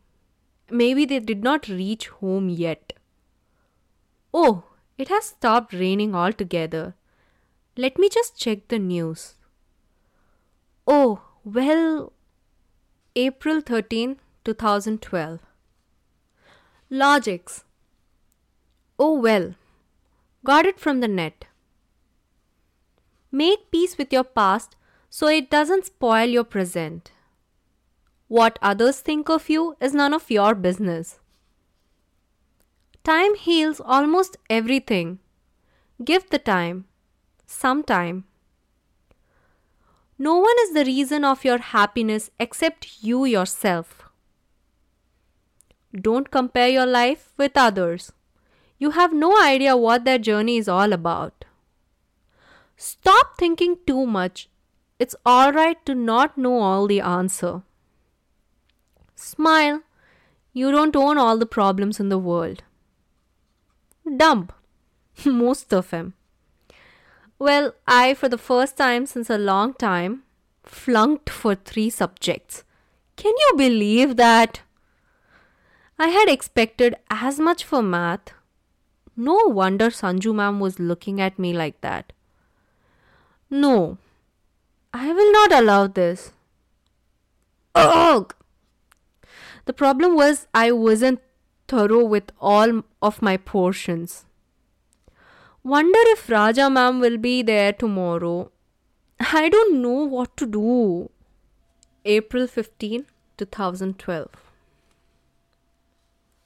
Maybe 0.69 1.05
they 1.05 1.19
did 1.19 1.43
not 1.43 1.67
reach 1.67 2.07
home 2.07 2.49
yet. 2.49 2.93
Oh, 4.33 4.63
It 4.97 5.07
has 5.07 5.25
stopped 5.25 5.73
raining 5.73 6.13
altogether. 6.13 6.95
Let 7.75 7.97
me 7.97 8.07
just 8.07 8.37
check 8.37 8.67
the 8.67 8.77
news. 8.77 9.35
Oh, 10.87 11.21
well, 11.43 12.11
April 13.15 13.61
13, 13.61 14.17
2012. 14.43 15.39
Logics. 16.89 17.63
Oh, 18.97 19.19
well, 19.19 19.55
got 20.43 20.65
it 20.65 20.79
from 20.79 20.99
the 20.99 21.07
net. 21.07 21.45
Make 23.31 23.71
peace 23.71 23.97
with 23.97 24.11
your 24.11 24.23
past 24.23 24.75
so 25.09 25.27
it 25.27 25.49
doesn't 25.49 25.85
spoil 25.85 26.27
your 26.27 26.43
present. 26.43 27.11
What 28.27 28.57
others 28.61 29.01
think 29.01 29.29
of 29.29 29.49
you 29.49 29.75
is 29.79 29.93
none 29.93 30.13
of 30.13 30.31
your 30.31 30.55
business. 30.55 31.19
Time 33.03 33.35
heals 33.35 33.81
almost 33.83 34.37
everything. 34.49 35.19
Give 36.03 36.29
the 36.29 36.39
time. 36.39 36.85
Some 37.45 37.83
time. 37.83 38.25
No 40.27 40.35
one 40.37 40.61
is 40.63 40.73
the 40.73 40.85
reason 40.85 41.25
of 41.25 41.43
your 41.45 41.57
happiness 41.57 42.29
except 42.39 42.87
you 43.01 43.25
yourself. 43.25 44.03
Don't 46.07 46.31
compare 46.35 46.69
your 46.69 46.85
life 46.85 47.33
with 47.37 47.57
others. 47.57 48.11
You 48.77 48.91
have 48.91 49.13
no 49.13 49.31
idea 49.41 49.75
what 49.75 50.05
their 50.05 50.19
journey 50.29 50.57
is 50.57 50.67
all 50.67 50.93
about. 50.93 51.45
Stop 52.77 53.37
thinking 53.37 53.77
too 53.85 54.05
much. 54.05 54.47
It's 54.99 55.15
alright 55.25 55.85
to 55.85 55.95
not 55.95 56.37
know 56.37 56.57
all 56.59 56.87
the 56.87 57.01
answer. 57.01 57.61
Smile. 59.15 59.81
You 60.53 60.71
don't 60.71 60.95
own 60.95 61.17
all 61.17 61.37
the 61.37 61.53
problems 61.59 61.99
in 61.99 62.09
the 62.09 62.19
world 62.19 62.63
dumb. 64.17 64.49
Most 65.25 65.73
of 65.73 65.89
them. 65.89 66.13
Well, 67.41 67.73
I, 67.87 68.13
for 68.13 68.29
the 68.29 68.37
first 68.37 68.77
time 68.77 69.07
since 69.07 69.27
a 69.27 69.35
long 69.35 69.73
time, 69.73 70.21
flunked 70.63 71.27
for 71.27 71.55
three 71.55 71.89
subjects. 71.89 72.63
Can 73.15 73.33
you 73.35 73.53
believe 73.57 74.15
that? 74.17 74.61
I 75.97 76.09
had 76.09 76.29
expected 76.29 76.93
as 77.09 77.39
much 77.39 77.63
for 77.63 77.81
math. 77.81 78.33
No 79.17 79.47
wonder 79.47 79.87
Sanju 79.87 80.35
ma'am 80.35 80.59
was 80.59 80.77
looking 80.77 81.19
at 81.19 81.39
me 81.39 81.51
like 81.51 81.81
that. 81.81 82.13
No, 83.49 83.97
I 84.93 85.11
will 85.11 85.31
not 85.31 85.51
allow 85.51 85.87
this. 85.87 86.33
Ugh! 87.73 88.35
The 89.65 89.73
problem 89.73 90.15
was 90.15 90.45
I 90.53 90.71
wasn't 90.71 91.21
thorough 91.67 92.05
with 92.05 92.31
all 92.39 92.83
of 93.01 93.19
my 93.23 93.37
portions. 93.37 94.25
Wonder 95.63 95.99
if 96.13 96.29
Raja 96.29 96.69
ma'am 96.69 96.99
will 96.99 97.17
be 97.17 97.41
there 97.41 97.71
tomorrow. 97.71 98.51
I 99.19 99.49
don't 99.49 99.81
know 99.81 100.03
what 100.05 100.35
to 100.37 100.45
do. 100.47 101.09
April 102.03 102.47
15, 102.47 103.05
2012. 103.37 104.29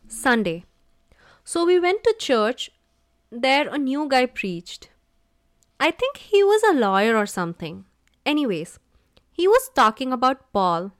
Sunday. 0.07 0.65
So 1.43 1.65
we 1.65 1.79
went 1.79 2.03
to 2.03 2.15
church. 2.19 2.71
There, 3.31 3.69
a 3.69 3.77
new 3.77 4.07
guy 4.09 4.25
preached. 4.25 4.89
I 5.79 5.91
think 5.91 6.17
he 6.17 6.43
was 6.43 6.61
a 6.63 6.73
lawyer 6.73 7.15
or 7.15 7.25
something. 7.25 7.85
Anyways, 8.25 8.79
he 9.31 9.47
was 9.47 9.69
talking 9.73 10.11
about 10.11 10.51
Paul, 10.51 10.91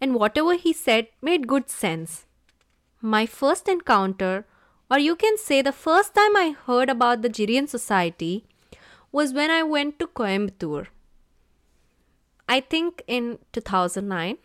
and 0.00 0.14
whatever 0.14 0.54
he 0.54 0.72
said 0.72 1.08
made 1.20 1.46
good 1.46 1.68
sense 1.70 2.26
my 3.02 3.24
first 3.24 3.68
encounter, 3.68 4.44
or 4.90 4.98
you 4.98 5.14
can 5.14 5.38
say 5.38 5.62
the 5.62 5.72
first 5.72 6.14
time 6.14 6.36
I 6.36 6.56
heard 6.66 6.90
about 6.90 7.22
the 7.22 7.28
Gideon 7.28 7.68
Society, 7.68 8.44
was 9.12 9.32
when 9.32 9.50
I 9.50 9.62
went 9.62 9.98
to 9.98 10.06
Coimbatore. 10.06 10.86
I 12.48 12.60
think 12.60 13.02
in 13.06 13.38
2009 13.52 14.38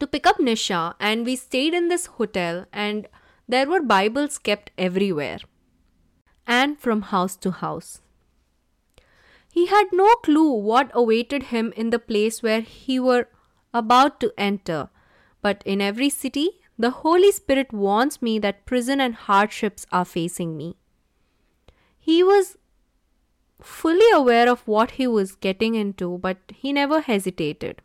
to 0.00 0.06
pick 0.06 0.26
up 0.26 0.38
Nisha, 0.38 0.94
and 0.98 1.24
we 1.24 1.36
stayed 1.36 1.74
in 1.74 1.88
this 1.88 2.06
hotel, 2.06 2.66
and 2.72 3.06
there 3.48 3.68
were 3.68 3.80
Bibles 3.80 4.38
kept 4.38 4.72
everywhere 4.76 5.38
and 6.46 6.78
from 6.78 7.02
house 7.02 7.36
to 7.36 7.52
house. 7.52 8.00
He 9.48 9.66
had 9.66 9.86
no 9.92 10.14
clue 10.24 10.50
what 10.50 10.90
awaited 10.92 11.44
him 11.44 11.72
in 11.76 11.90
the 11.90 11.98
place 11.98 12.42
where 12.42 12.62
he 12.62 12.98
were 12.98 13.28
about 13.72 14.18
to 14.20 14.32
enter, 14.36 14.88
but 15.40 15.62
in 15.64 15.80
every 15.80 16.08
city 16.10 16.61
the 16.78 16.90
Holy 16.90 17.30
Spirit 17.30 17.72
warns 17.72 18.20
me 18.20 18.38
that 18.38 18.64
prison 18.66 19.00
and 19.00 19.14
hardships 19.14 19.86
are 19.92 20.04
facing 20.04 20.56
me. 20.56 20.76
He 21.98 22.22
was 22.22 22.56
fully 23.60 24.10
aware 24.12 24.48
of 24.50 24.66
what 24.66 24.92
he 24.92 25.06
was 25.06 25.36
getting 25.36 25.74
into, 25.74 26.18
but 26.18 26.38
he 26.48 26.72
never 26.72 27.00
hesitated. 27.00 27.82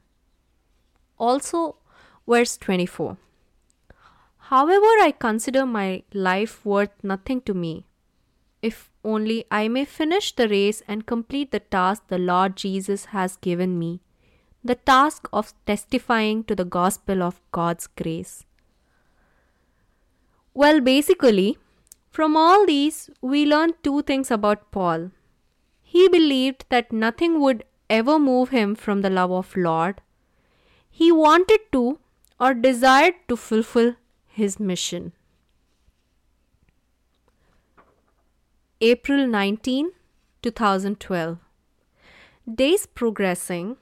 Also, 1.20 1.76
verse 2.28 2.58
24 2.58 3.18
However, 4.38 4.94
I 5.02 5.14
consider 5.20 5.66
my 5.66 6.04
life 6.14 6.66
worth 6.66 7.04
nothing 7.04 7.42
to 7.42 7.54
me, 7.54 7.86
if 8.62 8.90
only 9.04 9.46
I 9.52 9.68
may 9.68 9.86
finish 9.86 10.34
the 10.34 10.48
race 10.48 10.82
and 10.88 11.06
complete 11.06 11.52
the 11.52 11.60
task 11.60 12.08
the 12.08 12.18
Lord 12.18 12.56
Jesus 12.56 13.06
has 13.06 13.36
given 13.36 13.78
me 13.78 14.02
the 14.64 14.76
task 14.76 15.30
of 15.32 15.54
testifying 15.66 16.44
to 16.44 16.54
the 16.54 16.66
gospel 16.66 17.24
of 17.24 17.40
God's 17.52 17.88
grace. 17.88 18.44
Well, 20.60 20.80
basically, 20.82 21.60
from 22.10 22.36
all 22.36 22.66
these, 22.66 23.12
we 23.22 23.46
learn 23.46 23.74
two 23.84 24.02
things 24.02 24.32
about 24.32 24.72
Paul. 24.72 25.12
He 25.84 26.10
believed 26.10 26.66
that 26.70 26.92
nothing 26.92 27.40
would 27.40 27.64
ever 27.92 28.18
move 28.18 28.50
him 28.50 28.74
from 28.74 29.02
the 29.02 29.12
love 29.12 29.32
of 29.32 29.56
Lord. 29.56 30.02
He 30.90 31.12
wanted 31.12 31.60
to 31.74 32.00
or 32.40 32.56
desired 32.56 33.14
to 33.28 33.38
fulfill 33.38 33.94
his 34.26 34.60
mission. 34.60 35.12
April 38.82 39.28
19, 39.28 39.92
2012. 40.42 41.38
Days 42.56 42.88
progressing. 42.88 43.78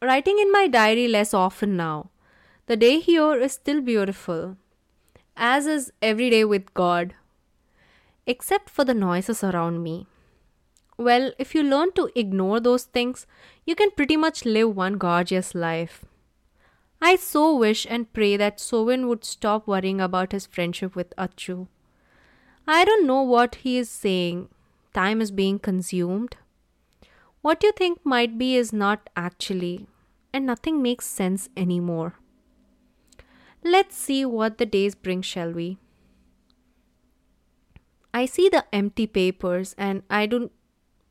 Writing 0.00 0.38
in 0.38 0.52
my 0.52 0.68
diary 0.68 1.08
less 1.08 1.34
often 1.34 1.76
now. 1.76 2.10
The 2.66 2.76
day 2.76 3.00
here 3.00 3.34
is 3.34 3.54
still 3.54 3.80
beautiful 3.80 4.56
as 5.38 5.66
is 5.66 5.92
every 6.02 6.28
day 6.30 6.44
with 6.44 6.74
God, 6.74 7.14
except 8.26 8.68
for 8.68 8.84
the 8.84 8.92
noises 8.92 9.42
around 9.42 9.82
me. 9.82 10.06
Well, 10.98 11.32
if 11.38 11.54
you 11.54 11.62
learn 11.62 11.92
to 11.92 12.10
ignore 12.16 12.58
those 12.58 12.82
things, 12.82 13.24
you 13.64 13.76
can 13.76 13.92
pretty 13.92 14.16
much 14.16 14.44
live 14.44 14.74
one 14.74 14.98
gorgeous 14.98 15.54
life. 15.54 16.04
I 17.00 17.14
so 17.14 17.56
wish 17.56 17.86
and 17.88 18.12
pray 18.12 18.36
that 18.36 18.58
Sovin 18.58 19.06
would 19.06 19.24
stop 19.24 19.68
worrying 19.68 20.00
about 20.00 20.32
his 20.32 20.46
friendship 20.46 20.96
with 20.96 21.14
Achu. 21.16 21.68
I 22.66 22.84
don't 22.84 23.06
know 23.06 23.22
what 23.22 23.54
he 23.56 23.78
is 23.78 23.88
saying. 23.88 24.48
Time 24.92 25.20
is 25.20 25.30
being 25.30 25.60
consumed. 25.60 26.36
What 27.40 27.62
you 27.62 27.70
think 27.70 28.04
might 28.04 28.36
be 28.36 28.56
is 28.56 28.72
not 28.72 29.08
actually, 29.16 29.86
and 30.32 30.44
nothing 30.44 30.82
makes 30.82 31.06
sense 31.06 31.48
anymore. 31.56 32.14
Let's 33.62 33.96
see 33.96 34.24
what 34.24 34.58
the 34.58 34.66
days 34.66 34.94
bring, 34.94 35.22
shall 35.22 35.52
we? 35.52 35.78
I 38.14 38.26
see 38.26 38.48
the 38.48 38.64
empty 38.72 39.06
papers 39.06 39.74
and 39.76 40.02
I 40.08 40.26
don't 40.26 40.52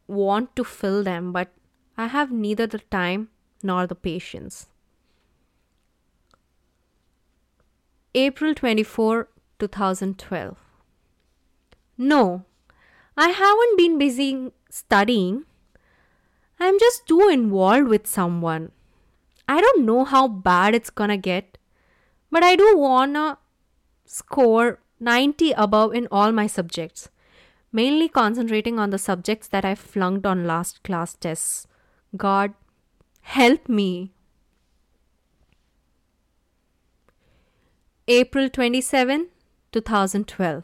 want 0.07 0.55
to 0.55 0.63
fill 0.63 1.03
them, 1.03 1.31
but 1.31 1.49
I 1.97 2.07
have 2.07 2.31
neither 2.31 2.67
the 2.67 2.79
time 2.79 3.29
nor 3.63 3.85
the 3.87 3.95
patience. 3.95 4.67
April 8.15 8.55
24, 8.55 9.29
2012. 9.59 10.57
No, 11.97 12.45
I 13.15 13.29
haven't 13.29 13.77
been 13.77 13.97
busy 13.97 14.51
studying. 14.69 15.45
I'm 16.59 16.79
just 16.79 17.07
too 17.07 17.29
involved 17.29 17.87
with 17.87 18.07
someone. 18.07 18.71
I 19.47 19.61
don't 19.61 19.85
know 19.85 20.03
how 20.03 20.27
bad 20.27 20.75
it's 20.75 20.89
gonna 20.89 21.17
get, 21.17 21.56
but 22.37 22.43
I 22.43 22.55
do 22.55 22.77
wanna 22.77 23.39
score 24.05 24.79
90 24.99 25.53
above 25.53 25.95
in 25.95 26.07
all 26.11 26.31
my 26.31 26.45
subjects, 26.45 27.09
mainly 27.71 28.07
concentrating 28.07 28.77
on 28.77 28.91
the 28.91 28.99
subjects 28.99 29.47
that 29.47 29.65
I 29.65 29.73
flunked 29.73 30.23
on 30.27 30.45
last 30.45 30.83
class 30.83 31.15
tests. 31.15 31.65
God, 32.15 32.53
help 33.21 33.67
me. 33.67 34.11
April 38.07 38.51
27, 38.51 39.29
2012. 39.71 40.63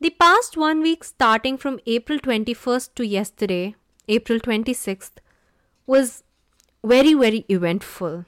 The 0.00 0.10
past 0.10 0.58
one 0.58 0.82
week, 0.82 1.02
starting 1.02 1.56
from 1.56 1.80
April 1.86 2.18
21st 2.18 2.94
to 2.96 3.06
yesterday, 3.06 3.74
April 4.06 4.38
26th, 4.38 5.12
was 5.86 6.24
very, 6.84 7.14
very 7.14 7.46
eventful. 7.48 8.26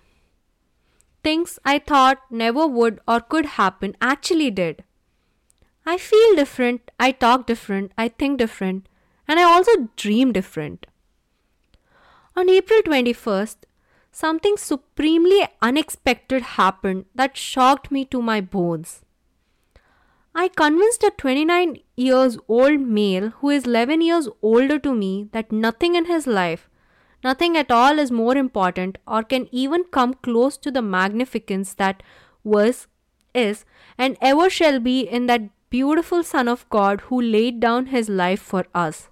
Things 1.23 1.59
I 1.65 1.79
thought 1.79 2.19
never 2.31 2.67
would 2.67 3.01
or 3.07 3.21
could 3.21 3.47
happen 3.47 3.97
actually 4.01 4.51
did. 4.51 4.85
I 5.85 5.97
feel 5.97 6.37
different, 6.37 6.91
I 7.01 7.13
talk 7.13 7.47
different, 7.47 7.93
I 7.97 8.09
think 8.09 8.39
different, 8.39 8.89
and 9.27 9.41
I 9.41 9.43
also 9.43 9.89
dream 9.97 10.33
different. 10.33 10.87
On 12.37 12.49
April 12.49 12.83
21st, 12.83 13.57
something 14.13 14.57
supremely 14.57 15.47
unexpected 15.61 16.43
happened 16.43 17.07
that 17.15 17.37
shocked 17.37 17.91
me 17.91 18.05
to 18.07 18.23
my 18.23 18.41
bones. 18.41 19.03
I 20.35 20.49
convinced 20.49 21.03
a 21.03 21.11
29 21.11 21.79
years 21.97 22.39
old 22.49 22.81
male 22.81 23.31
who 23.31 23.51
is 23.51 23.65
11 23.65 24.03
years 24.03 24.29
older 24.41 24.79
to 24.79 24.95
me 24.95 25.29
that 25.33 25.51
nothing 25.51 25.97
in 25.97 26.05
his 26.05 26.27
life, 26.27 26.69
nothing 27.23 27.57
at 27.57 27.71
all 27.71 27.99
is 27.99 28.11
more 28.11 28.37
important 28.37 28.99
or 29.07 29.23
can 29.23 29.49
even 29.51 29.85
come 29.85 30.15
close 30.15 30.57
to 30.59 30.71
the 30.71 30.83
magnificence 30.83 31.75
that 31.75 32.03
was, 32.45 32.87
is, 33.35 33.65
and 33.97 34.17
ever 34.21 34.49
shall 34.49 34.79
be 34.81 35.01
in 35.01 35.27
that 35.27 35.51
beautiful 35.71 36.23
Son 36.23 36.49
of 36.49 36.69
God 36.71 37.03
who 37.03 37.21
laid 37.21 37.61
down 37.61 37.87
his 37.87 38.09
life 38.09 38.41
for 38.41 38.67
us. 38.75 39.09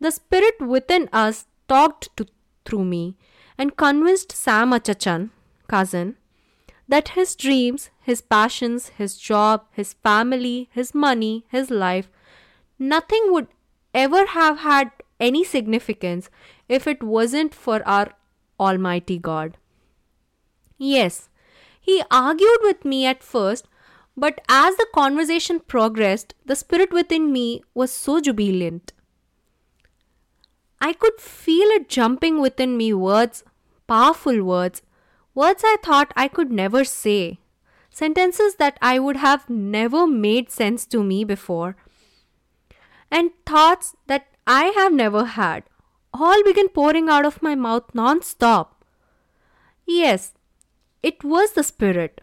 The 0.00 0.10
Spirit 0.10 0.60
within 0.60 1.08
us 1.12 1.46
talked 1.68 2.14
to, 2.16 2.26
through 2.64 2.84
me 2.84 3.16
and 3.56 3.76
convinced 3.76 4.32
Sam 4.32 4.70
Achachan, 4.70 5.30
cousin, 5.68 6.16
that 6.88 7.10
his 7.10 7.36
dreams, 7.36 7.90
his 8.00 8.20
passions, 8.20 8.88
his 8.88 9.16
job, 9.16 9.64
his 9.70 9.92
family, 9.92 10.68
his 10.72 10.94
money, 10.94 11.44
his 11.48 11.70
life, 11.70 12.10
nothing 12.78 13.26
would 13.28 13.46
ever 13.94 14.26
have 14.26 14.58
had 14.58 14.90
any 15.20 15.44
significance 15.44 16.30
if 16.78 16.86
it 16.86 17.02
wasn't 17.02 17.52
for 17.52 17.82
our 17.86 18.12
Almighty 18.58 19.18
God. 19.18 19.56
Yes, 20.78 21.28
he 21.80 22.02
argued 22.10 22.60
with 22.62 22.84
me 22.84 23.04
at 23.06 23.22
first, 23.22 23.66
but 24.16 24.40
as 24.48 24.76
the 24.76 24.86
conversation 24.94 25.60
progressed, 25.60 26.34
the 26.46 26.54
spirit 26.54 26.92
within 26.92 27.32
me 27.32 27.62
was 27.74 27.90
so 27.90 28.20
jubilant. 28.20 28.92
I 30.80 30.92
could 30.92 31.20
feel 31.20 31.68
it 31.78 31.88
jumping 31.88 32.40
within 32.40 32.76
me 32.76 32.92
words, 32.92 33.42
powerful 33.86 34.42
words, 34.42 34.82
words 35.34 35.62
I 35.64 35.76
thought 35.82 36.12
I 36.16 36.28
could 36.28 36.52
never 36.52 36.84
say, 36.84 37.40
sentences 37.90 38.54
that 38.56 38.78
I 38.80 38.98
would 38.98 39.16
have 39.16 39.50
never 39.50 40.06
made 40.06 40.50
sense 40.50 40.86
to 40.86 41.02
me 41.02 41.24
before, 41.24 41.76
and 43.10 43.30
thoughts 43.44 43.96
that 44.06 44.28
I 44.46 44.66
have 44.76 44.92
never 44.92 45.24
had, 45.24 45.64
all 46.12 46.42
began 46.44 46.68
pouring 46.68 47.08
out 47.08 47.24
of 47.24 47.42
my 47.42 47.54
mouth 47.54 47.94
non 47.94 48.22
stop. 48.22 48.84
Yes, 49.86 50.34
it 51.02 51.24
was 51.24 51.52
the 51.52 51.62
Spirit. 51.62 52.20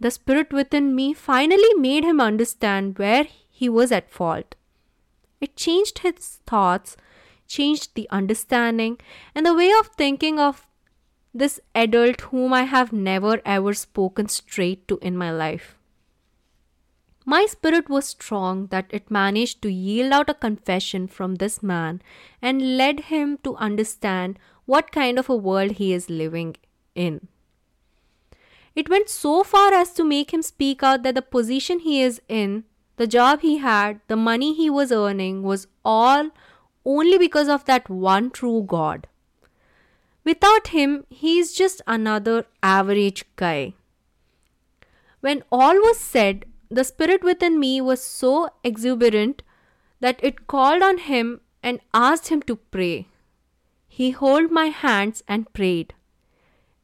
The 0.00 0.10
Spirit 0.10 0.52
within 0.52 0.94
me 0.94 1.12
finally 1.14 1.74
made 1.74 2.04
him 2.04 2.20
understand 2.20 2.98
where 2.98 3.26
he 3.50 3.68
was 3.68 3.90
at 3.90 4.10
fault. 4.10 4.54
It 5.40 5.56
changed 5.56 6.00
his 6.00 6.40
thoughts, 6.46 6.96
changed 7.46 7.94
the 7.94 8.08
understanding, 8.10 8.98
and 9.34 9.44
the 9.44 9.54
way 9.54 9.72
of 9.72 9.88
thinking 9.88 10.38
of 10.38 10.66
this 11.34 11.60
adult 11.74 12.20
whom 12.22 12.52
I 12.52 12.62
have 12.62 12.92
never 12.92 13.40
ever 13.44 13.74
spoken 13.74 14.28
straight 14.28 14.86
to 14.88 14.98
in 14.98 15.16
my 15.16 15.30
life. 15.30 15.77
My 17.30 17.44
spirit 17.44 17.90
was 17.90 18.06
strong 18.06 18.68
that 18.68 18.86
it 18.88 19.10
managed 19.10 19.60
to 19.60 19.70
yield 19.70 20.14
out 20.14 20.30
a 20.30 20.34
confession 20.34 21.06
from 21.06 21.34
this 21.34 21.62
man 21.62 22.00
and 22.40 22.78
led 22.78 23.00
him 23.10 23.36
to 23.44 23.54
understand 23.56 24.38
what 24.64 24.90
kind 24.92 25.18
of 25.18 25.28
a 25.28 25.36
world 25.36 25.72
he 25.72 25.92
is 25.92 26.08
living 26.08 26.56
in. 26.94 27.28
It 28.74 28.88
went 28.88 29.10
so 29.10 29.44
far 29.44 29.74
as 29.74 29.92
to 29.92 30.04
make 30.04 30.32
him 30.32 30.40
speak 30.40 30.82
out 30.82 31.02
that 31.02 31.16
the 31.16 31.20
position 31.20 31.80
he 31.80 32.00
is 32.00 32.22
in, 32.28 32.64
the 32.96 33.06
job 33.06 33.42
he 33.42 33.58
had, 33.58 34.00
the 34.08 34.16
money 34.16 34.54
he 34.54 34.70
was 34.70 34.90
earning 34.90 35.42
was 35.42 35.66
all 35.84 36.30
only 36.86 37.18
because 37.18 37.50
of 37.50 37.66
that 37.66 37.90
one 37.90 38.30
true 38.30 38.64
God. 38.66 39.06
Without 40.24 40.68
him, 40.68 41.04
he 41.10 41.38
is 41.38 41.52
just 41.52 41.82
another 41.86 42.46
average 42.62 43.26
guy. 43.36 43.74
When 45.20 45.42
all 45.52 45.74
was 45.74 45.98
said, 45.98 46.46
the 46.70 46.84
spirit 46.84 47.22
within 47.24 47.58
me 47.58 47.80
was 47.80 48.02
so 48.02 48.50
exuberant 48.62 49.42
that 50.00 50.20
it 50.22 50.46
called 50.46 50.82
on 50.82 50.98
him 50.98 51.40
and 51.62 51.80
asked 51.92 52.28
him 52.28 52.42
to 52.42 52.56
pray. 52.56 53.08
He 53.88 54.10
held 54.10 54.50
my 54.50 54.66
hands 54.66 55.22
and 55.26 55.52
prayed. 55.52 55.94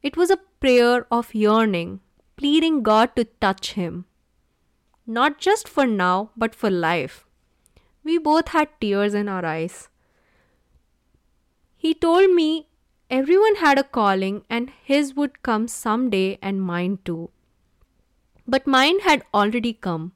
It 0.02 0.16
was 0.16 0.30
a 0.30 0.40
prayer 0.60 1.06
of 1.10 1.34
yearning, 1.34 2.00
pleading 2.36 2.82
God 2.82 3.14
to 3.16 3.24
touch 3.24 3.72
him. 3.74 4.06
Not 5.06 5.38
just 5.38 5.68
for 5.68 5.86
now, 5.86 6.30
but 6.36 6.54
for 6.54 6.70
life. 6.70 7.26
We 8.02 8.18
both 8.18 8.48
had 8.48 8.68
tears 8.80 9.14
in 9.14 9.28
our 9.28 9.44
eyes. 9.44 9.88
He 11.76 11.94
told 11.94 12.30
me 12.30 12.68
everyone 13.10 13.56
had 13.56 13.78
a 13.78 13.84
calling 13.84 14.44
and 14.48 14.70
his 14.82 15.14
would 15.14 15.42
come 15.42 15.68
some 15.68 16.08
day 16.10 16.38
and 16.40 16.62
mine 16.62 16.98
too. 17.04 17.30
But 18.46 18.66
mine 18.66 19.00
had 19.00 19.24
already 19.32 19.72
come. 19.72 20.12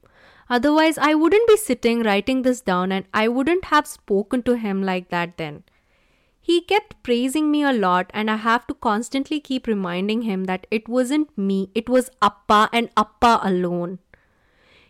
Otherwise, 0.49 0.97
I 0.97 1.13
wouldn't 1.13 1.47
be 1.47 1.57
sitting 1.57 2.03
writing 2.03 2.41
this 2.41 2.61
down 2.61 2.91
and 2.91 3.05
I 3.13 3.27
wouldn't 3.27 3.65
have 3.65 3.85
spoken 3.85 4.43
to 4.43 4.57
him 4.57 4.81
like 4.83 5.09
that 5.09 5.37
then. 5.37 5.63
He 6.41 6.61
kept 6.61 7.03
praising 7.03 7.51
me 7.51 7.61
a 7.61 7.71
lot, 7.71 8.09
and 8.11 8.31
I 8.31 8.37
have 8.37 8.65
to 8.67 8.73
constantly 8.73 9.39
keep 9.39 9.67
reminding 9.67 10.23
him 10.23 10.45
that 10.45 10.65
it 10.71 10.89
wasn't 10.89 11.37
me, 11.37 11.69
it 11.75 11.87
was 11.87 12.09
Appa 12.23 12.69
and 12.73 12.89
Appa 12.97 13.41
alone. 13.43 13.99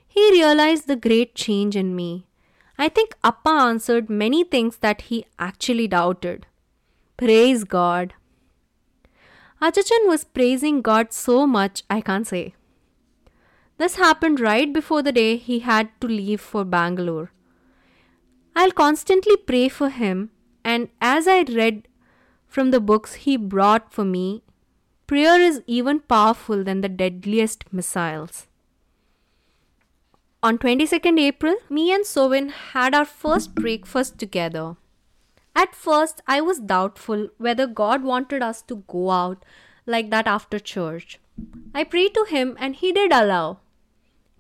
He 0.08 0.32
realized 0.32 0.88
the 0.88 0.96
great 0.96 1.36
change 1.36 1.76
in 1.76 1.98
me. 1.98 2.26
I 2.78 2.88
think 2.88 3.14
Appa 3.26 3.50
answered 3.50 4.10
many 4.10 4.46
things 4.46 4.78
that 4.78 5.02
he 5.02 5.26
actually 5.38 5.90
doubted. 5.90 6.46
Praise 7.18 7.66
God. 7.66 8.14
Achachan 9.62 10.08
was 10.08 10.24
praising 10.24 10.82
God 10.82 11.12
so 11.12 11.46
much, 11.46 11.84
I 11.90 12.00
can't 12.00 12.26
say. 12.26 12.54
This 13.80 13.96
happened 13.96 14.42
right 14.42 14.72
before 14.74 15.02
the 15.02 15.14
day 15.14 15.38
he 15.38 15.60
had 15.60 15.90
to 16.02 16.08
leave 16.08 16.42
for 16.42 16.66
Bangalore. 16.66 17.32
I'll 18.54 18.72
constantly 18.72 19.38
pray 19.38 19.70
for 19.70 19.88
him 19.88 20.32
and 20.66 20.90
as 21.00 21.30
I 21.30 21.44
read 21.44 21.88
from 22.46 22.72
the 22.72 22.82
books 22.82 23.14
he 23.26 23.38
brought 23.38 23.94
for 23.94 24.04
me, 24.04 24.44
prayer 25.08 25.40
is 25.40 25.62
even 25.66 26.02
powerful 26.02 26.62
than 26.66 26.82
the 26.82 26.90
deadliest 26.90 27.72
missiles. 27.72 28.48
On 30.44 30.58
22nd 30.58 31.18
April, 31.18 31.56
me 31.70 31.94
and 31.94 32.04
Sovin 32.04 32.50
had 32.50 32.94
our 32.94 33.06
first 33.06 33.56
breakfast 33.56 34.18
together. 34.18 34.76
At 35.56 35.74
first, 35.74 36.22
I 36.28 36.42
was 36.42 36.60
doubtful 36.60 37.30
whether 37.38 37.66
God 37.66 38.04
wanted 38.04 38.44
us 38.44 38.62
to 38.64 38.84
go 38.88 39.10
out 39.12 39.46
like 39.86 40.10
that 40.10 40.28
after 40.28 40.60
church. 40.60 41.18
I 41.74 41.86
prayed 41.86 42.14
to 42.16 42.26
Him 42.28 42.58
and 42.60 42.76
He 42.76 42.92
did 42.92 43.14
allow. 43.14 43.60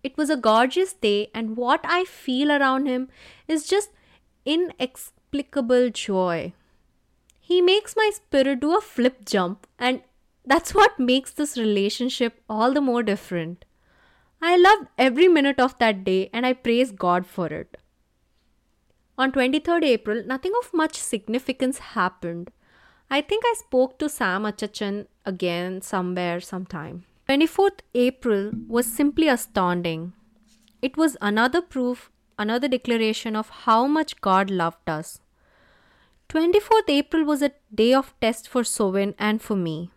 It 0.03 0.17
was 0.17 0.29
a 0.29 0.37
gorgeous 0.37 0.93
day, 0.93 1.29
and 1.33 1.57
what 1.57 1.81
I 1.83 2.05
feel 2.05 2.51
around 2.51 2.85
Him 2.87 3.09
is 3.47 3.67
just 3.67 3.89
inexplicable 4.45 5.89
joy. 5.89 6.53
He 7.39 7.61
makes 7.61 7.95
my 7.95 8.11
spirit 8.13 8.59
do 8.61 8.77
a 8.77 8.81
flip 8.81 9.25
jump, 9.25 9.67
and 9.77 10.01
that's 10.45 10.73
what 10.73 10.99
makes 10.99 11.31
this 11.31 11.57
relationship 11.57 12.41
all 12.49 12.73
the 12.73 12.81
more 12.81 13.03
different. 13.03 13.65
I 14.41 14.55
loved 14.55 14.87
every 14.97 15.27
minute 15.27 15.59
of 15.59 15.77
that 15.79 16.03
day 16.03 16.29
and 16.31 16.45
I 16.45 16.53
praise 16.53 16.91
God 16.91 17.25
for 17.25 17.47
it. 17.47 17.77
On 19.17 19.31
23rd 19.33 19.83
April, 19.83 20.23
nothing 20.25 20.53
of 20.61 20.73
much 20.73 20.95
significance 20.95 21.79
happened. 21.79 22.51
I 23.09 23.19
think 23.21 23.43
I 23.45 23.53
spoke 23.57 23.99
to 23.99 24.07
Sam 24.07 24.43
Achachan 24.43 25.07
again 25.25 25.81
somewhere 25.81 26.39
sometime. 26.39 27.03
24th 27.29 27.81
April 27.93 28.51
was 28.67 28.91
simply 28.91 29.27
astounding. 29.27 30.13
It 30.81 30.97
was 30.97 31.15
another 31.21 31.61
proof 31.61 32.09
another 32.39 32.67
declaration 32.67 33.35
of 33.35 33.49
how 33.65 33.85
much 33.85 34.19
God 34.19 34.49
loved 34.49 34.89
us. 34.89 35.19
24th 36.29 36.87
April 36.87 37.23
was 37.23 37.43
a 37.43 37.51
day 37.71 37.93
of 37.93 38.15
test 38.19 38.47
for 38.47 38.63
Sovin 38.63 39.13
and 39.19 39.43
for 39.43 39.55
me. 39.55 39.91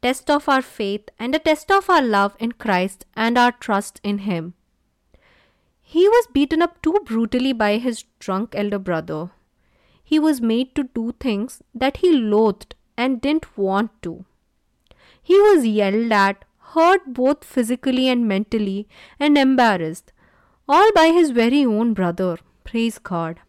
Test 0.00 0.30
of 0.30 0.48
our 0.48 0.62
faith 0.62 1.10
and 1.18 1.34
a 1.34 1.38
test 1.38 1.70
of 1.70 1.90
our 1.90 2.00
love 2.00 2.34
in 2.38 2.52
Christ 2.52 3.04
and 3.14 3.36
our 3.36 3.52
trust 3.52 4.00
in 4.02 4.20
Him. 4.20 4.54
He 5.82 6.08
was 6.08 6.26
beaten 6.32 6.62
up 6.62 6.80
too 6.80 7.00
brutally 7.04 7.52
by 7.52 7.76
his 7.76 8.04
drunk 8.18 8.54
elder 8.54 8.78
brother. 8.78 9.30
He 10.02 10.18
was 10.18 10.40
made 10.40 10.74
to 10.76 10.84
do 10.84 11.12
things 11.20 11.62
that 11.74 11.98
he 11.98 12.12
loathed 12.12 12.74
and 12.96 13.20
didn't 13.20 13.58
want 13.58 13.90
to. 14.04 14.24
He 15.22 15.40
was 15.40 15.66
yelled 15.66 16.12
at, 16.12 16.44
hurt 16.76 17.14
both 17.20 17.44
physically 17.44 18.06
and 18.08 18.28
mentally, 18.28 18.86
and 19.18 19.38
embarrassed 19.38 20.12
all 20.68 20.92
by 20.92 21.08
his 21.08 21.30
very 21.30 21.64
own 21.64 21.94
brother. 21.94 22.36
Praise 22.64 22.98
God. 22.98 23.40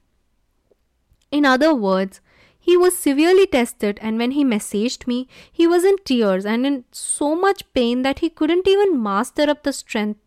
In 1.32 1.46
other 1.46 1.74
words, 1.76 2.22
he 2.68 2.76
was 2.76 2.98
severely 2.98 3.48
tested, 3.48 4.00
and 4.02 4.18
when 4.18 4.32
he 4.32 4.44
messaged 4.44 5.08
me, 5.08 5.28
he 5.52 5.68
was 5.68 5.86
in 5.86 5.96
tears 6.04 6.46
and 6.46 6.66
in 6.66 6.84
so 6.92 7.36
much 7.36 7.63
pain 7.74 8.02
that 8.02 8.20
he 8.20 8.30
couldn't 8.30 8.68
even 8.68 9.02
master 9.02 9.50
up 9.50 9.63
the 9.63 9.74
strength 9.74 10.20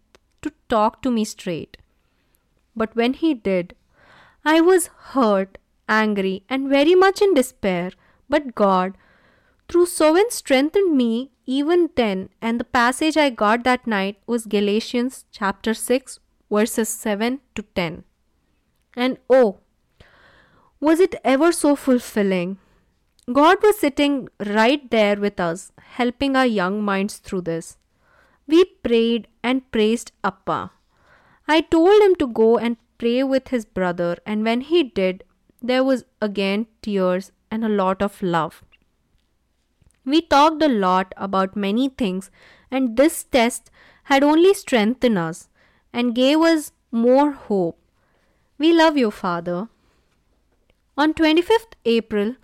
to 0.42 0.52
talk 0.68 1.02
to 1.02 1.10
me 1.10 1.24
straight. 1.24 1.76
But 2.74 2.96
when 2.96 3.12
he 3.12 3.34
did, 3.34 3.74
I 4.44 4.60
was 4.60 4.88
hurt, 5.12 5.58
angry, 5.86 6.44
and 6.48 6.68
very 6.68 6.94
much 6.94 7.20
in 7.20 7.34
despair. 7.34 7.90
But 8.28 8.54
God, 8.54 8.96
through 9.70 9.86
Sowen, 9.86 10.30
strengthened 10.32 10.96
me 10.96 11.30
even 11.46 11.90
then, 11.94 12.28
and 12.42 12.58
the 12.58 12.64
passage 12.64 13.16
I 13.16 13.30
got 13.30 13.62
that 13.62 13.86
night 13.86 14.16
was 14.26 14.46
Galatians 14.46 15.26
chapter 15.30 15.74
6, 15.74 16.18
verses 16.50 16.88
7 16.88 17.38
to 17.54 17.62
10. 17.62 18.02
And 18.96 19.18
oh, 19.28 19.60
was 20.80 20.98
it 20.98 21.14
ever 21.24 21.52
so 21.52 21.76
fulfilling? 21.76 22.58
God 23.32 23.58
was 23.62 23.78
sitting 23.78 24.28
right 24.44 24.90
there 24.90 25.14
with 25.14 25.38
us, 25.38 25.70
helping 25.80 26.34
our 26.34 26.46
young 26.46 26.82
minds 26.82 27.18
through 27.18 27.42
this. 27.42 27.76
We 28.48 28.64
prayed 28.64 29.28
and 29.44 29.70
praised 29.70 30.10
Appa. 30.24 30.72
I 31.46 31.60
told 31.60 32.02
him 32.02 32.16
to 32.16 32.26
go 32.26 32.58
and 32.58 32.76
pray 32.98 33.22
with 33.22 33.48
his 33.48 33.64
brother, 33.64 34.16
and 34.26 34.42
when 34.44 34.62
he 34.62 34.82
did, 34.82 35.22
there 35.62 35.84
was 35.84 36.04
again 36.20 36.66
tears 36.82 37.30
and 37.52 37.64
a 37.64 37.68
lot 37.68 38.02
of 38.02 38.20
love. 38.20 38.64
We 40.04 40.20
talked 40.22 40.62
a 40.62 40.68
lot 40.68 41.12
about 41.16 41.56
many 41.56 41.88
things, 41.88 42.30
and 42.70 42.96
this 42.96 43.24
test 43.24 43.70
had 44.04 44.22
only 44.22 44.54
strengthened 44.54 45.18
us 45.18 45.48
and 45.92 46.14
gave 46.14 46.40
us 46.40 46.72
more 46.90 47.32
hope. 47.32 47.78
We 48.58 48.72
love 48.72 48.96
you, 48.96 49.10
Father. 49.10 49.68
On 50.96 51.14
25th 51.14 51.74
April, 51.84 52.36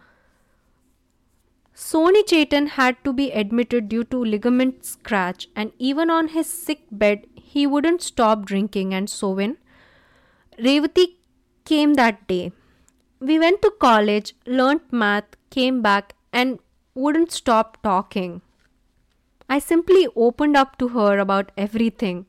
Sony 1.74 2.22
Chetan 2.26 2.68
had 2.68 2.96
to 3.04 3.12
be 3.12 3.30
admitted 3.32 3.88
due 3.88 4.04
to 4.04 4.24
ligament 4.24 4.84
scratch, 4.84 5.48
and 5.54 5.72
even 5.78 6.08
on 6.10 6.28
his 6.28 6.46
sick 6.46 6.84
bed, 6.90 7.26
he 7.34 7.66
wouldn't 7.66 8.00
stop 8.00 8.46
drinking. 8.46 8.94
And 8.94 9.10
so 9.10 9.30
when 9.30 9.58
Revati 10.58 11.16
came 11.64 11.94
that 11.94 12.26
day, 12.26 12.52
we 13.20 13.38
went 13.38 13.60
to 13.62 13.70
college, 13.78 14.34
learnt 14.46 14.90
math, 14.90 15.36
came 15.50 15.82
back, 15.82 16.14
and 16.32 16.58
wouldn't 16.96 17.30
stop 17.30 17.80
talking. 17.82 18.40
I 19.48 19.58
simply 19.58 20.08
opened 20.16 20.56
up 20.56 20.78
to 20.78 20.88
her 20.88 21.18
about 21.18 21.52
everything. 21.56 22.24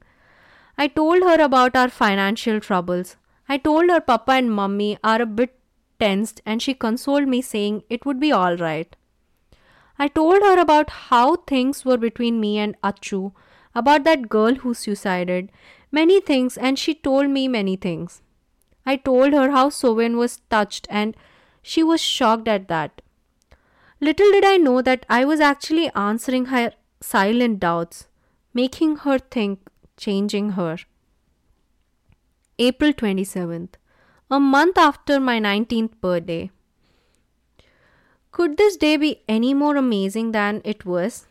I 0.77 0.87
told 0.87 1.23
her 1.23 1.41
about 1.41 1.75
our 1.75 1.89
financial 1.89 2.59
troubles. 2.59 3.15
I 3.49 3.57
told 3.57 3.89
her 3.89 4.01
Papa 4.01 4.33
and 4.33 4.53
Mummy 4.53 4.97
are 5.03 5.21
a 5.21 5.25
bit 5.25 5.57
tensed, 5.99 6.41
and 6.45 6.61
she 6.61 6.73
consoled 6.73 7.27
me, 7.27 7.41
saying 7.41 7.83
it 7.89 8.05
would 8.05 8.19
be 8.19 8.31
all 8.31 8.57
right. 8.57 8.93
I 9.97 10.09
told 10.09 10.43
her 10.43 10.59
about 10.59 10.89
how 10.89 11.37
things 11.37 11.85
were 11.85 11.97
between 11.97 12.39
me 12.39 12.59
and 12.59 12.79
Achu, 12.81 13.31
about 13.73 14.03
that 14.03 14.29
girl 14.29 14.55
who 14.55 14.73
suicided, 14.73 15.49
many 15.91 16.19
things, 16.19 16.57
and 16.57 16.77
she 16.77 16.93
told 16.93 17.29
me 17.29 17.47
many 17.47 17.77
things. 17.77 18.21
I 18.85 18.97
told 18.97 19.33
her 19.33 19.51
how 19.51 19.69
Sowen 19.69 20.17
was 20.17 20.41
touched, 20.49 20.87
and 20.89 21.15
she 21.61 21.83
was 21.83 22.01
shocked 22.01 22.47
at 22.47 22.67
that. 22.67 23.01
Little 23.99 24.31
did 24.31 24.45
I 24.45 24.57
know 24.57 24.81
that 24.83 25.05
I 25.09 25.25
was 25.25 25.39
actually 25.39 25.89
answering 25.95 26.45
her 26.45 26.71
silent 27.01 27.59
doubts, 27.59 28.07
making 28.53 28.97
her 28.97 29.17
think, 29.17 29.59
changing 29.97 30.51
her. 30.51 30.77
April 32.59 32.93
27th, 32.93 33.73
a 34.29 34.39
month 34.39 34.77
after 34.77 35.19
my 35.19 35.39
19th 35.39 35.99
birthday. 35.99 36.51
Could 38.31 38.57
this 38.57 38.77
day 38.77 38.97
be 38.97 39.23
any 39.27 39.55
more 39.55 39.75
amazing 39.75 40.31
than 40.31 40.61
it 40.63 40.85
was? 40.85 41.25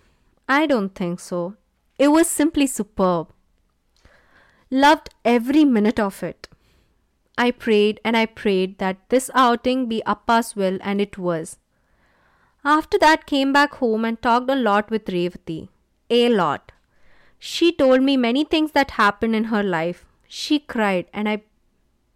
I 0.49 0.67
don't 0.67 0.95
think 0.95 1.21
so. 1.21 1.55
It 1.99 2.09
was 2.09 2.29
simply 2.29 2.67
superb. 2.67 3.29
Loved 4.71 5.11
every 5.25 5.65
minute 5.65 6.01
of 6.01 6.25
it. 6.25 6.49
I 7.39 7.53
prayed 7.53 8.01
and 8.05 8.17
I 8.17 8.27
prayed 8.27 8.79
that 8.79 9.09
this 9.09 9.31
outing 9.35 9.87
be 9.89 10.03
Appa's 10.05 10.57
will, 10.57 10.79
and 10.81 11.01
it 11.01 11.17
was. 11.17 11.59
After 12.69 12.99
that, 12.99 13.27
came 13.27 13.53
back 13.53 13.75
home 13.77 14.05
and 14.05 14.21
talked 14.21 14.51
a 14.51 14.57
lot 14.57 14.91
with 14.91 15.05
Revati. 15.05 15.69
A 16.11 16.29
lot. 16.29 16.73
She 17.39 17.71
told 17.71 18.03
me 18.03 18.17
many 18.17 18.43
things 18.43 18.73
that 18.73 18.93
happened 19.03 19.37
in 19.37 19.45
her 19.45 19.63
life. 19.63 20.05
She 20.27 20.59
cried 20.59 21.07
and 21.13 21.29
I 21.29 21.43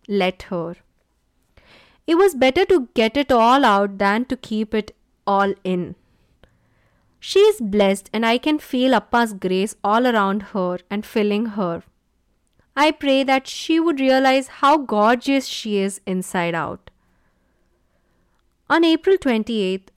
let 0.09 0.43
her. 0.55 0.75
It 2.05 2.17
was 2.17 2.35
better 2.35 2.65
to 2.65 2.89
get 2.95 3.17
it 3.17 3.31
all 3.31 3.65
out 3.65 3.99
than 3.99 4.25
to 4.25 4.37
keep 4.37 4.75
it 4.75 4.91
all 5.25 5.55
in. 5.63 5.95
She 7.21 7.39
is 7.39 7.61
blessed, 7.61 8.11
and 8.13 8.27
I 8.27 8.37
can 8.39 8.59
feel 8.59 8.93
Appa's 8.95 9.35
grace 9.35 9.77
all 9.85 10.05
around 10.05 10.43
her 10.55 10.79
and 10.91 11.07
filling 11.07 11.47
her. 11.61 11.85
I 12.75 12.91
pray 12.91 13.23
that 13.23 13.47
she 13.47 13.79
would 13.79 14.01
realize 14.01 14.49
how 14.49 14.79
gorgeous 14.79 15.47
she 15.47 15.79
is 15.79 16.01
inside 16.07 16.57
out. 16.57 16.91
On 18.69 18.85
April 18.85 19.17
28th, 19.17 19.91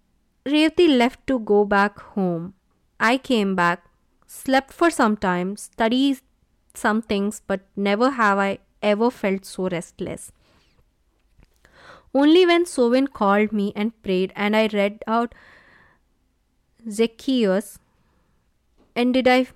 Revati 0.46 0.98
left 0.98 1.26
to 1.28 1.40
go 1.40 1.64
back 1.64 2.00
home. 2.00 2.54
I 3.00 3.18
came 3.18 3.56
back, 3.56 3.86
slept 4.28 4.74
for 4.74 4.90
some 4.90 5.16
time, 5.16 5.56
studied 5.56 6.20
some 6.74 7.02
things, 7.02 7.42
but 7.48 7.62
never 7.76 8.12
have 8.12 8.38
I 8.38 8.60
ever 8.82 9.10
felt 9.10 9.46
so 9.46 9.70
restless. 9.70 10.32
Only 12.14 12.46
when 12.46 12.66
Sowen 12.66 13.12
called 13.12 13.52
me 13.52 13.72
and 13.76 14.00
prayed, 14.04 14.34
and 14.36 14.56
I 14.56 14.68
read 14.68 15.04
out 15.08 15.34
Zacchaeus, 16.90 17.80
and 18.96 19.14
did 19.14 19.28
I 19.28 19.48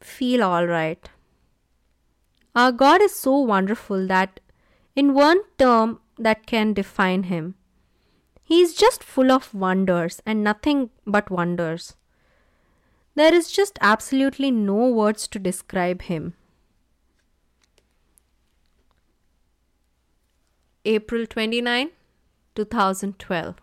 feel 0.00 0.42
all 0.42 0.66
right. 0.66 1.08
Our 2.54 2.72
God 2.72 3.02
is 3.02 3.14
so 3.14 3.38
wonderful 3.38 4.06
that 4.06 4.40
in 4.96 5.14
one 5.14 5.40
term 5.58 6.00
that 6.18 6.46
can 6.46 6.72
define 6.72 7.24
him. 7.24 7.54
He 8.48 8.62
is 8.62 8.72
just 8.72 9.04
full 9.04 9.30
of 9.30 9.52
wonders 9.52 10.22
and 10.24 10.42
nothing 10.42 10.88
but 11.06 11.30
wonders. 11.30 11.96
There 13.14 13.34
is 13.34 13.50
just 13.52 13.78
absolutely 13.82 14.50
no 14.50 14.88
words 14.88 15.28
to 15.28 15.38
describe 15.38 16.00
him. 16.00 16.32
April 20.86 21.26
29, 21.26 21.90
2012. 22.54 23.56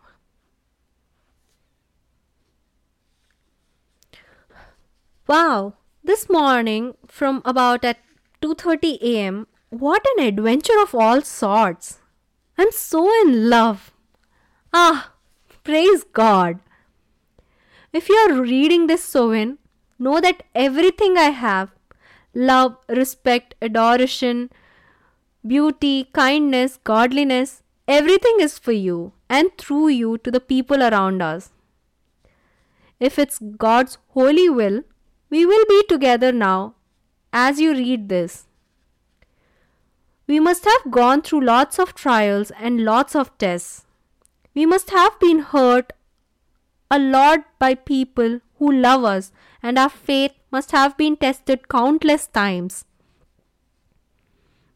Wow, 5.25 5.73
this 6.03 6.29
morning 6.29 6.93
from 7.07 7.41
about 7.43 7.83
at 7.83 7.97
2:30 8.43 8.93
a.m. 9.01 9.47
What 9.71 10.05
an 10.13 10.23
adventure 10.27 10.79
of 10.83 10.93
all 10.93 11.23
sorts. 11.23 11.99
I'm 12.55 12.71
so 12.71 13.09
in 13.23 13.49
love. 13.49 13.94
Ah, 14.77 15.11
praise 15.63 16.03
God. 16.03 16.59
If 17.93 18.09
you 18.09 18.15
are 18.15 18.41
reading 18.41 18.87
this 18.87 19.09
Sowen, 19.09 19.57
know 19.97 20.19
that 20.19 20.43
everything 20.53 21.17
I 21.17 21.29
have 21.29 21.69
love, 22.33 22.77
respect, 22.89 23.55
adoration, 23.61 24.49
beauty, 25.47 26.09
kindness, 26.13 26.77
godliness 26.83 27.61
Everything 27.87 28.37
is 28.39 28.57
for 28.57 28.71
you 28.71 29.13
and 29.29 29.55
through 29.59 29.89
you 29.89 30.17
to 30.19 30.31
the 30.31 30.39
people 30.39 30.81
around 30.81 31.21
us. 31.21 31.51
If 32.99 33.19
it's 33.19 33.37
God's 33.37 33.99
holy 34.09 34.49
will, 34.49 34.81
we 35.29 35.45
will 35.45 35.65
be 35.69 35.83
together 35.87 36.31
now 36.31 36.73
as 37.31 37.59
you 37.59 37.73
read 37.73 38.09
this. 38.09 38.47
We 40.25 40.39
must 40.39 40.65
have 40.65 40.91
gone 40.91 41.21
through 41.21 41.41
lots 41.41 41.77
of 41.77 41.93
trials 41.93 42.51
and 42.59 42.83
lots 42.83 43.15
of 43.15 43.37
tests. 43.37 43.84
We 44.55 44.65
must 44.65 44.89
have 44.89 45.19
been 45.19 45.39
hurt 45.39 45.93
a 46.89 46.97
lot 46.97 47.45
by 47.59 47.75
people 47.75 48.39
who 48.57 48.71
love 48.71 49.03
us, 49.03 49.31
and 49.61 49.77
our 49.77 49.89
faith 49.89 50.31
must 50.51 50.71
have 50.71 50.97
been 50.97 51.17
tested 51.17 51.67
countless 51.67 52.27
times. 52.27 52.85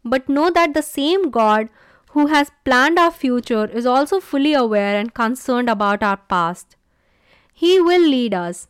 But 0.03 0.27
know 0.29 0.49
that 0.51 0.73
the 0.73 0.81
same 0.81 1.29
God 1.29 1.69
who 2.11 2.27
has 2.27 2.51
planned 2.65 2.97
our 2.97 3.11
future, 3.11 3.65
is 3.65 3.85
also 3.85 4.19
fully 4.19 4.53
aware 4.53 4.99
and 4.99 5.13
concerned 5.13 5.69
about 5.69 6.01
our 6.01 6.17
past. 6.17 6.75
He 7.53 7.79
will 7.79 8.01
lead 8.01 8.33
us. 8.33 8.67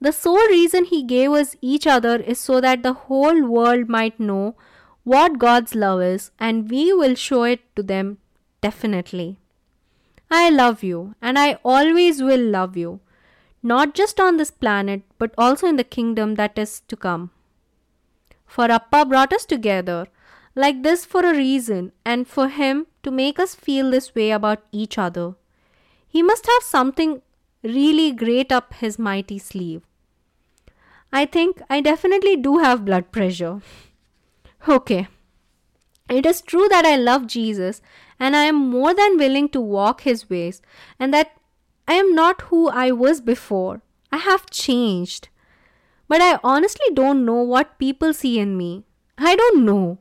The 0.00 0.12
sole 0.12 0.46
reason 0.48 0.84
He 0.84 1.02
gave 1.02 1.30
us 1.30 1.56
each 1.60 1.86
other 1.86 2.16
is 2.16 2.38
so 2.38 2.60
that 2.60 2.82
the 2.82 2.92
whole 2.92 3.46
world 3.46 3.88
might 3.88 4.20
know 4.20 4.56
what 5.04 5.38
God's 5.38 5.74
love 5.74 6.02
is, 6.02 6.30
and 6.38 6.70
we 6.70 6.92
will 6.92 7.14
show 7.14 7.44
it 7.44 7.60
to 7.76 7.82
them 7.82 8.18
definitely. 8.60 9.38
I 10.32 10.48
love 10.48 10.82
you, 10.82 11.14
and 11.20 11.38
I 11.38 11.58
always 11.64 12.22
will 12.22 12.40
love 12.40 12.76
you, 12.76 13.00
not 13.62 13.94
just 13.94 14.18
on 14.18 14.36
this 14.36 14.50
planet, 14.50 15.02
but 15.18 15.34
also 15.36 15.66
in 15.66 15.76
the 15.76 15.84
kingdom 15.84 16.36
that 16.36 16.58
is 16.58 16.80
to 16.88 16.96
come. 16.96 17.30
For 18.46 18.70
Appa 18.70 19.04
brought 19.06 19.32
us 19.32 19.44
together 19.44 20.06
like 20.54 20.82
this 20.82 21.04
for 21.04 21.24
a 21.24 21.36
reason 21.36 21.92
and 22.04 22.28
for 22.28 22.48
him 22.48 22.86
to 23.02 23.10
make 23.10 23.38
us 23.38 23.54
feel 23.54 23.90
this 23.90 24.14
way 24.14 24.30
about 24.30 24.62
each 24.70 24.98
other. 24.98 25.34
He 26.06 26.22
must 26.22 26.46
have 26.46 26.62
something 26.62 27.22
really 27.62 28.12
great 28.12 28.52
up 28.52 28.74
his 28.74 28.98
mighty 28.98 29.38
sleeve. 29.38 29.82
I 31.12 31.26
think 31.26 31.62
I 31.70 31.80
definitely 31.80 32.36
do 32.36 32.58
have 32.58 32.84
blood 32.84 33.12
pressure. 33.12 33.60
Okay. 34.68 35.08
It 36.08 36.26
is 36.26 36.42
true 36.42 36.68
that 36.68 36.84
I 36.84 36.96
love 36.96 37.26
Jesus 37.26 37.80
and 38.22 38.36
I 38.36 38.42
am 38.48 38.58
more 38.70 38.94
than 38.94 39.18
willing 39.18 39.48
to 39.48 39.60
walk 39.60 40.02
his 40.02 40.30
ways 40.30 40.62
and 40.96 41.12
that 41.12 41.32
I 41.88 41.94
am 41.94 42.14
not 42.14 42.42
who 42.42 42.68
I 42.68 42.92
was 42.92 43.20
before. 43.20 43.82
I 44.12 44.18
have 44.18 44.48
changed. 44.48 45.28
But 46.06 46.20
I 46.20 46.38
honestly 46.44 46.86
don't 46.94 47.24
know 47.24 47.42
what 47.42 47.80
people 47.80 48.14
see 48.14 48.38
in 48.38 48.56
me. 48.56 48.84
I 49.18 49.34
don't 49.34 49.64
know. 49.64 49.98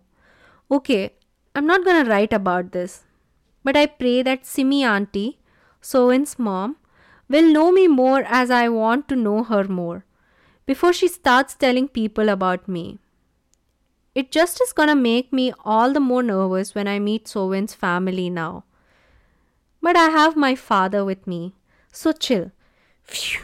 Okay, 0.69 1.15
I'm 1.55 1.65
not 1.65 1.83
gonna 1.83 2.07
write 2.07 2.31
about 2.31 2.73
this. 2.73 3.05
But 3.63 3.75
I 3.75 3.87
pray 3.87 4.21
that 4.21 4.45
Simi 4.45 4.83
auntie, 4.83 5.39
Sowen's 5.81 6.37
mom, 6.37 6.77
will 7.27 7.51
know 7.51 7.71
me 7.71 7.87
more 7.87 8.23
as 8.27 8.51
I 8.51 8.69
want 8.69 9.07
to 9.07 9.15
know 9.15 9.43
her 9.43 9.63
more 9.63 10.05
before 10.67 10.93
she 10.93 11.07
starts 11.07 11.55
telling 11.55 11.87
people 11.87 12.29
about 12.29 12.67
me. 12.67 12.99
It 14.13 14.31
just 14.31 14.61
is 14.61 14.73
gonna 14.73 14.95
make 14.95 15.31
me 15.31 15.53
all 15.63 15.93
the 15.93 15.99
more 15.99 16.21
nervous 16.21 16.75
when 16.75 16.87
I 16.87 16.99
meet 16.99 17.27
Sowen's 17.27 17.73
family 17.73 18.29
now. 18.29 18.65
But 19.81 19.95
I 19.95 20.09
have 20.09 20.35
my 20.35 20.53
father 20.55 21.05
with 21.05 21.25
me, 21.25 21.55
so 21.91 22.11
chill. 22.11 22.51
Phew. 23.03 23.41